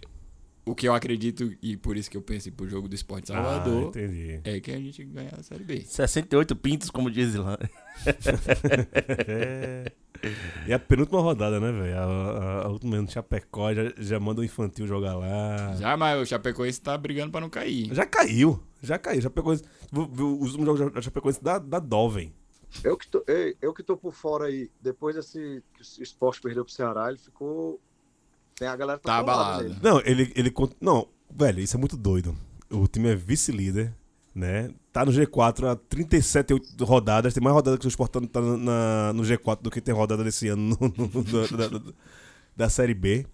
[0.67, 3.35] o que eu acredito, e por isso que eu pensei pro jogo do Esporte Ah,
[3.35, 4.39] Salvador, entendi.
[4.43, 5.81] é que a gente ganha a Série B.
[5.81, 7.57] 68 pintos, como diz Ilan.
[9.27, 9.91] É.
[10.67, 11.95] E a penúltima rodada, né, velho?
[11.97, 15.57] A, a, a última no Chapecó já, já manda o infantil jogar lá.
[15.73, 17.89] Já, Já, mas o Chapecoense tá brigando pra não cair.
[18.09, 19.21] caiu, já caiu.
[19.21, 19.61] Chapecó, os
[20.55, 22.31] últimos jogos da Chapecoense da, da dó, velho.
[22.83, 26.41] Eu que, tô, ei, eu que tô por fora aí, depois desse que o esporte
[26.41, 27.79] perdeu pro Ceará, ele ficou.
[28.57, 29.63] Tem a galera Tá abalado.
[29.63, 29.75] nele.
[29.81, 30.53] Não, ele, ele.
[30.81, 32.35] Não, Velho, isso é muito doido.
[32.71, 33.93] O time é vice-líder,
[34.33, 34.71] né?
[34.91, 37.33] Tá no G4 há 37 rodadas.
[37.33, 40.23] Tem mais rodadas que o Sport tá na- na- no G4 do que tem rodada
[40.23, 41.23] desse ano no- no-
[41.57, 41.93] da, da-
[42.55, 43.25] da Série B.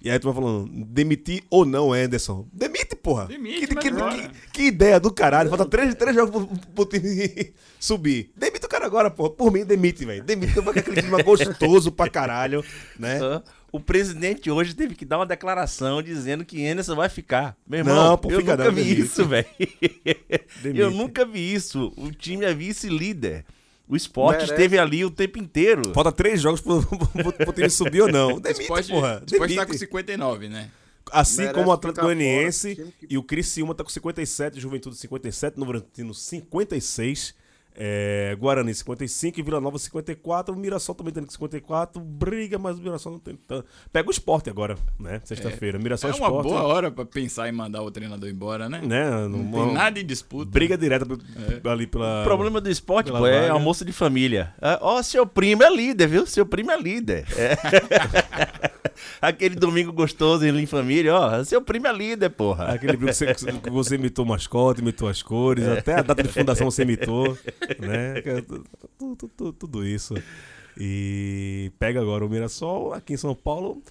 [0.00, 2.46] E aí tu vai falando, demitir ou não, Anderson?
[2.52, 3.26] Demite, porra!
[3.26, 5.48] Demite, que, que, que- que ideia do caralho.
[5.48, 8.30] Falta três, três jogos pro, pro time subir.
[8.36, 9.30] Demite o cara agora, porra.
[9.30, 10.22] Por mim, demite, velho.
[10.22, 12.62] Demite, porque aquele clima gostoso pra caralho,
[12.98, 13.18] né?
[13.72, 17.56] O presidente hoje teve que dar uma declaração dizendo que Anderson vai ficar.
[17.66, 19.00] Meu irmão, Não, pô, eu fica nunca não, vi demite.
[19.02, 19.46] isso, velho.
[20.64, 21.92] Eu nunca vi isso.
[21.96, 23.44] O time é vice-líder.
[23.88, 24.52] O esporte Merece.
[24.52, 25.92] esteve ali o tempo inteiro.
[25.94, 28.40] Falta três jogos pro, pro, pro time subir ou não.
[28.40, 29.22] Demite, Esporte, porra.
[29.26, 29.66] Esporte tá Demite.
[29.66, 30.70] com 59, né?
[31.12, 35.56] Assim Merece como o Atlético Goianiense que- e o Criciúma tá com 57, Juventude 57,
[35.56, 37.32] Novo Bragantino 56,
[37.76, 42.82] é, Guarani 55 e Vila Nova 54, o Mirassol também tem 54, briga, mas o
[42.82, 43.66] Mirassol não tem tanto.
[43.92, 45.20] Pega o esporte agora, né?
[45.24, 45.78] Sexta-feira.
[45.78, 46.48] Mirassol É uma Esporte.
[46.48, 48.80] boa hora pra pensar em mandar o treinador embora, né?
[48.82, 49.10] Né?
[49.28, 50.50] Não Uma- tem nada em disputa.
[50.50, 52.22] Briga direta p- ali pela.
[52.22, 54.54] O problema do esporte, pô, é almoço de família.
[54.60, 56.26] Ah, Ó, seu primo é líder, viu?
[56.26, 57.26] Seu primo é líder.
[57.36, 57.56] É.
[59.20, 61.44] Aquele domingo gostoso em família, ó.
[61.44, 62.66] Seu primo é líder, porra.
[62.72, 65.78] Aquele que você, que você imitou o mascote, imitou as cores, É.
[65.78, 67.36] até a data de fundação você imitou,
[67.80, 68.20] né?
[68.22, 68.64] Que é tu-
[68.98, 70.14] tu- tu- tu- Tudo isso.
[70.78, 73.82] E pega agora o Mirassol aqui em São Paulo.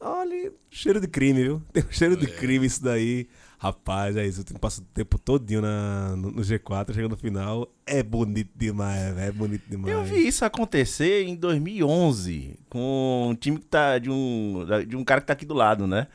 [0.00, 1.62] Olha, cheiro de crime, viu?
[1.72, 3.28] Tem um cheiro de crime isso daí.
[3.58, 4.44] Rapaz, é isso.
[4.44, 7.68] Tu passa o tempo todinho na, no, no G4, chega no final.
[7.84, 9.28] É bonito demais, velho.
[9.28, 9.92] É bonito demais.
[9.92, 15.02] Eu vi isso acontecer em 2011 com um time que tá de um de um
[15.04, 16.06] cara que tá aqui do lado, né?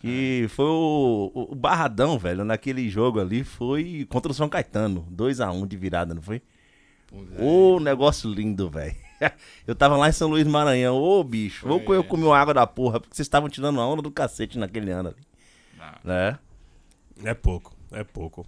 [0.00, 5.40] Que foi o, o- Barradão, velho, naquele jogo ali foi contra o São Caetano, 2
[5.40, 6.40] a 1 de virada, não foi?
[7.38, 8.94] Ô, negócio lindo, velho.
[9.66, 11.96] Eu tava lá em São Luís Maranhão, ô bicho, ô Foi.
[11.96, 14.90] eu comi uma água da porra, porque vocês estavam tirando a onda do cacete naquele
[14.90, 15.18] ano ali,
[15.78, 16.10] Não.
[16.12, 16.38] né?
[17.22, 18.46] É pouco, é pouco.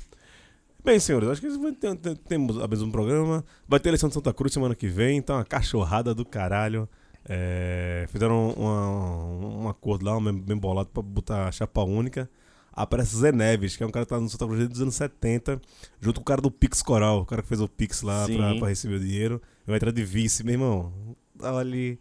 [0.83, 3.45] Bem, senhores, acho que tem- tem- temos a mesmo programa.
[3.69, 6.89] Vai ter eleição de Santa Cruz semana que vem, então uma cachorrada do caralho.
[7.29, 12.29] É, fizeram uma- um acordo lá, um bem bolado, pra botar a chapa única.
[12.73, 14.95] Aparece Zé Neves, que é um cara que tá no Santa Cruz desde os anos
[14.95, 15.61] 70,
[16.01, 18.55] junto com o cara do Pix Coral, o cara que fez o Pix lá pra,
[18.61, 19.43] pra receber o dinheiro.
[19.67, 20.93] Vai entrar de vice, meu irmão.
[21.39, 21.99] Olha,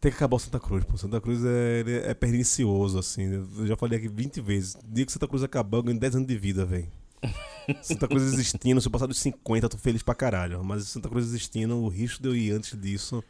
[0.00, 0.96] tem que acabar o Santa Cruz, pô.
[0.98, 3.24] Santa Cruz é, é pernicioso, assim.
[3.58, 4.74] Eu já falei aqui 20 vezes.
[4.74, 6.88] O dia que Santa Cruz acabar, eu ganho 10 anos de vida, velho.
[7.82, 10.62] Santa Cruz existindo, se eu passar dos 50, eu tô feliz pra caralho.
[10.62, 13.24] Mas Santa Cruz existindo, o risco de eu ir antes disso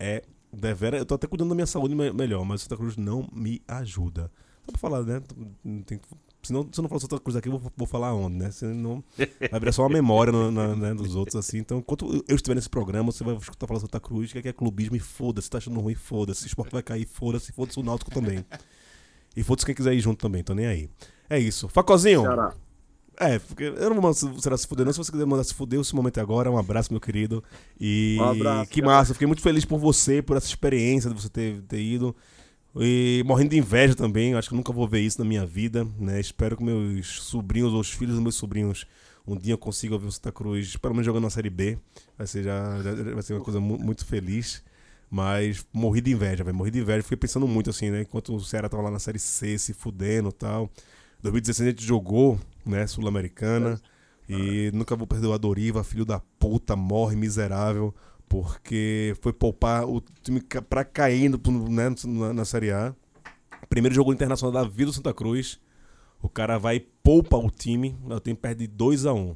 [0.00, 0.24] é.
[0.52, 3.60] Devera, eu tô até cuidando da minha saúde me- melhor, mas Santa Cruz não me
[3.68, 4.30] ajuda.
[4.64, 5.22] Só pra falar, né?
[5.86, 6.00] Tem-
[6.42, 8.50] senão, se eu não falar Santa Cruz aqui, eu vou, vou falar onde, né?
[8.50, 9.04] Senão
[9.50, 11.58] vai virar só uma memória no- na- né, dos outros, assim.
[11.58, 14.52] Então, enquanto eu estiver nesse programa, você vai escutar falar Santa Cruz, que aqui é
[14.52, 16.44] clubismo e foda-se, tá achando ruim, foda-se.
[16.44, 18.44] O esporte vai cair, foda-se, foda-se o Náutico também.
[19.36, 20.88] E foda-se quem quiser ir junto também, tô nem aí.
[21.30, 21.68] É isso.
[21.68, 22.22] Facozinho!
[22.22, 22.54] Ceará.
[23.20, 24.14] É, porque eu não vou mandar
[24.56, 24.92] se fuder, não.
[24.92, 26.50] Se você quiser mandar se fuder, esse momento é agora.
[26.50, 27.42] Um abraço, meu querido.
[27.80, 28.92] E Um abraço, que cara.
[28.94, 29.12] massa.
[29.12, 32.14] Fiquei muito feliz por você, por essa experiência de você ter, ter ido.
[32.76, 34.34] E morrendo de inveja também.
[34.34, 35.84] Acho que eu nunca vou ver isso na minha vida.
[35.98, 36.20] Né?
[36.20, 38.86] Espero que meus sobrinhos, ou os filhos dos meus sobrinhos,
[39.26, 41.76] um dia consigam ver o Santa Cruz, pelo menos jogando na Série B.
[42.16, 44.62] Vai ser, já, já- vai ser uma coisa mu- muito feliz.
[45.10, 46.56] Mas morri de inveja, velho.
[46.56, 47.02] Morri de inveja.
[47.02, 48.02] Fiquei pensando muito assim, né?
[48.02, 50.70] Enquanto o Ceará tava lá na Série C, se fudendo e tal.
[51.22, 52.86] 2016 a gente jogou, né?
[52.86, 53.80] Sul-Americana.
[54.28, 57.94] E nunca vou perdoar a Doriva, filho da puta, morre miserável.
[58.28, 61.40] Porque foi poupar o time pra caindo
[61.70, 62.94] né, na, na Série A.
[63.70, 65.58] Primeiro jogo internacional da vida do Santa Cruz.
[66.20, 67.96] O cara vai e poupa o time.
[68.04, 69.34] O time perde 2x1.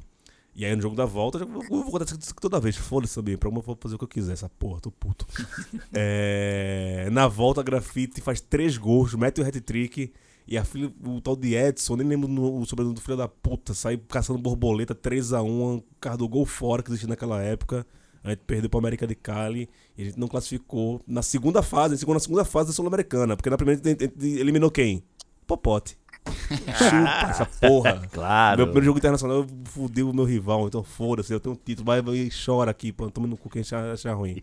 [0.55, 2.76] E aí no jogo da volta, eu vou contar isso toda vez.
[2.76, 3.39] Foda-se também.
[3.39, 5.26] Pra uma eu vou fazer o que eu quiser, essa porra, tô puto.
[5.95, 10.12] É, na volta, a Grafite faz três gols, mete o hat-trick.
[10.47, 13.28] E a filha, o tal de Edson, nem lembro no- o sobrenome do filho da
[13.28, 17.86] puta, sai caçando borboleta 3x1, o carro do gol fora que existia naquela época.
[18.24, 21.86] A gente perdeu pra América de Cali e a gente não classificou na segunda fase,
[21.86, 25.03] a gente ficou na segunda fase da Sul-Americana, porque na primeira a gente, eliminou quem?
[25.47, 25.97] Popote.
[26.26, 28.01] Chupa essa porra.
[28.12, 28.59] Claro.
[28.59, 31.84] Meu primeiro jogo internacional eu fudei o meu rival, então foda-se, eu tenho um título,
[31.86, 34.40] vai vai e chora aqui, pô, toma no cu quem achar, achar ruim.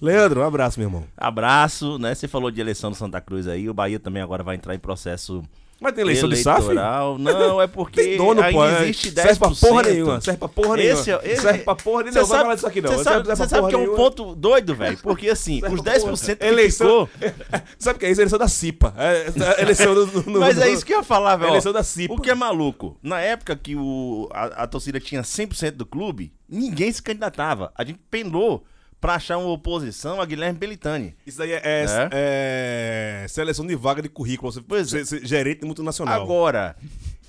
[0.00, 1.04] Leandro, um abraço, meu irmão.
[1.16, 2.14] Abraço, né?
[2.14, 4.78] Você falou de eleição do Santa Cruz aí, o Bahia também agora vai entrar em
[4.78, 5.42] processo
[5.78, 6.62] Mas tem eleição de SAF?
[6.64, 7.18] eleitoral.
[7.18, 8.64] Não, é porque Tem dono, ainda pô.
[8.64, 8.82] é.
[8.84, 9.14] existe 10%.
[9.22, 10.20] Serve pra porra nenhuma.
[10.22, 11.00] Serve pra porra nenhuma.
[11.00, 12.20] Esse, é- esse, serve pra porra nenhuma.
[12.22, 12.92] Não, vai falar disso aqui não.
[12.92, 14.98] Você sabe, Serve sabe que é um ponto doido, velho?
[15.02, 17.30] Porque assim, Serve os pra 10% que Eleição- ficou...
[17.78, 18.20] Sabe o que é isso?
[18.22, 18.94] Eleição da CIPA.
[18.96, 19.26] É,
[19.58, 21.50] é eleição do, do- do- Mas é isso que eu ia falar, velho.
[21.50, 22.14] Eleição da CIPA.
[22.14, 22.96] O que é maluco?
[23.02, 27.70] Na época que o, a, a torcida tinha 100% do clube, ninguém se candidatava.
[27.74, 28.64] A gente penou
[29.00, 31.14] pra achar uma oposição a Guilherme Belitani.
[31.26, 34.52] Isso aí é, é- é seleção de vaga de currículo.
[34.52, 36.20] Você, Pois você, ser gerente multinacional.
[36.22, 36.76] Agora,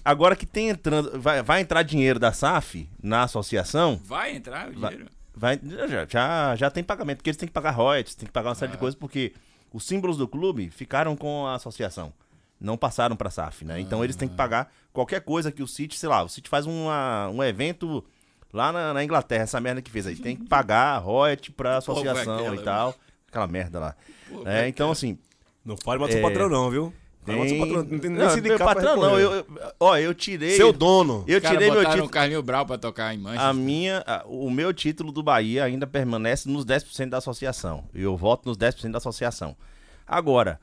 [0.04, 4.80] agora que tem entrando, vai, vai entrar dinheiro da SAF na associação, Vai entrar o
[4.80, 4.92] Vai.
[4.92, 5.12] dinheiro?
[5.34, 8.50] vai, já, já, já tem pagamento, porque eles têm que pagar royalties, tem que pagar
[8.50, 8.80] uma série de Ah.
[8.80, 9.34] coisas, porque
[9.74, 12.12] os símbolos do clube ficaram com a associação.
[12.60, 13.80] Não passaram pra SAF, né?
[13.80, 16.68] Então eles têm que pagar qualquer coisa que o City, sei lá, o City faz
[16.68, 18.04] uma, um evento
[18.54, 20.16] lá na, na Inglaterra, essa merda que fez aí.
[20.16, 22.96] Tem que pagar royalty pra associação aquela, e tal.
[23.28, 23.96] Aquela merda lá.
[24.30, 25.18] Pô, É, então, assim,
[25.64, 26.24] Não fale mal do seu É.
[26.24, 26.94] patrão, não, viu?
[27.26, 27.60] Tem...
[27.60, 27.84] patrão.
[27.84, 29.20] Não tem nem Não, meu patrão não.
[29.20, 29.46] Eu, eu-
[29.80, 30.56] ó, eu tirei...
[30.56, 31.24] Seu dono.
[31.28, 32.06] Eu tirei meu título...
[32.06, 33.48] o Carlinho Brau pra tocar em Manchester.
[33.48, 37.84] A minha, a- o meu título do Bahia ainda permanece nos 10% da associação.
[37.94, 39.56] E eu voto nos 10% da associação.
[40.08, 40.60] Agora,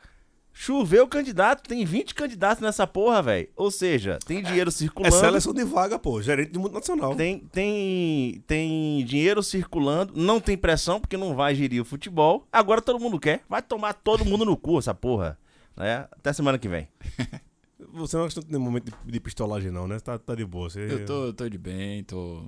[0.58, 3.48] choveu candidato, tem 20 candidatos nessa porra, velho.
[3.54, 5.14] Ou seja, tem dinheiro É circulando.
[5.14, 6.20] seleção de vaga, pô.
[6.20, 7.14] Gerente de multinacional.
[7.14, 12.44] Tem, tem, tem dinheiro circulando, não tem pressão porque não vai gerir o futebol.
[12.52, 13.44] Agora todo mundo quer.
[13.48, 15.38] Vai tomar todo mundo no cu essa porra.
[15.76, 16.08] Né?
[16.10, 16.88] Até semana que vem.
[17.94, 20.00] Você não que tem momento de, de pistolagem, não, né?
[20.00, 20.68] Tá, tá de boa.
[20.68, 20.80] Você...
[20.90, 22.42] Eu tô, tô de bem, tô,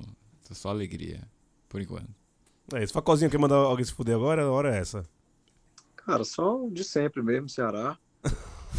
[0.49, 1.23] tô só alegria,
[1.69, 2.11] por enquanto.
[2.75, 2.93] É isso.
[2.93, 4.43] Facozinho quer mandar alguém se fuder agora?
[4.43, 5.05] A hora é essa.
[6.05, 7.99] Cara, só de sempre mesmo, Ceará.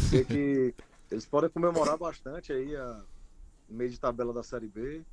[0.10, 0.74] Sei que
[1.10, 3.04] eles podem comemorar bastante aí a
[3.70, 5.04] meio de tabela da Série B.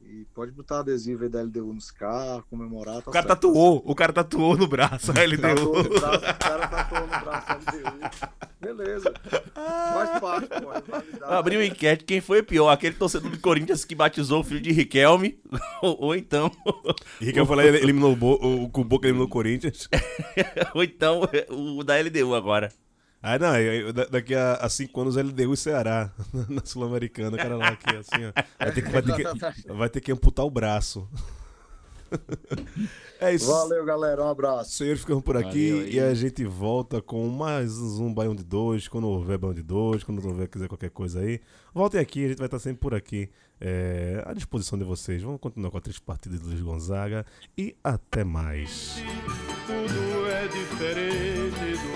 [0.00, 3.02] E pode botar adesivo aí da LDU nos carros, comemorar.
[3.02, 3.40] Tá O cara certo.
[3.48, 3.82] tatuou.
[3.84, 5.10] O cara tatuou no braço.
[5.10, 5.40] A LDU.
[5.42, 8.46] Tatuou no braço, o cara tatuou no braço a LDU.
[8.60, 9.14] Beleza.
[9.54, 10.72] Faz parte, pô.
[10.72, 11.34] é.
[11.34, 12.70] Abriu enquete, quem foi pior?
[12.70, 15.38] Aquele torcedor do Corinthians que batizou o filho de Riquelme?
[15.82, 16.50] ou, ou então.
[17.20, 19.88] Riquelme e eliminou o, o, o Boca eliminou o Corinthians.
[20.74, 22.72] ou então o da LDU agora.
[23.22, 26.12] Ah, não, eu- eu- da- daqui a, a cinco anos LDU e Ceará
[26.48, 28.32] na Sul-Americana, o cara lá aqui, assim, ó.
[28.58, 31.08] Vai ter, que, vai, ter que, vai ter que amputar o braço.
[33.18, 33.50] É isso.
[33.50, 34.22] Valeu, galera.
[34.22, 34.72] Um abraço.
[34.72, 38.86] Senhores, ficamos por aqui Valeu e a gente volta com mais um Baião de dois,
[38.88, 41.40] quando houver Baião de dois, quando houver quiser qualquer coisa aí.
[41.74, 43.28] Voltem aqui, a gente vai estar sempre por aqui
[43.60, 45.22] é, à disposição de vocês.
[45.22, 47.24] Vamos continuar com a três partidas do Luiz Gonzaga
[47.56, 48.96] e até mais.
[49.66, 51.95] Tudo é diferente do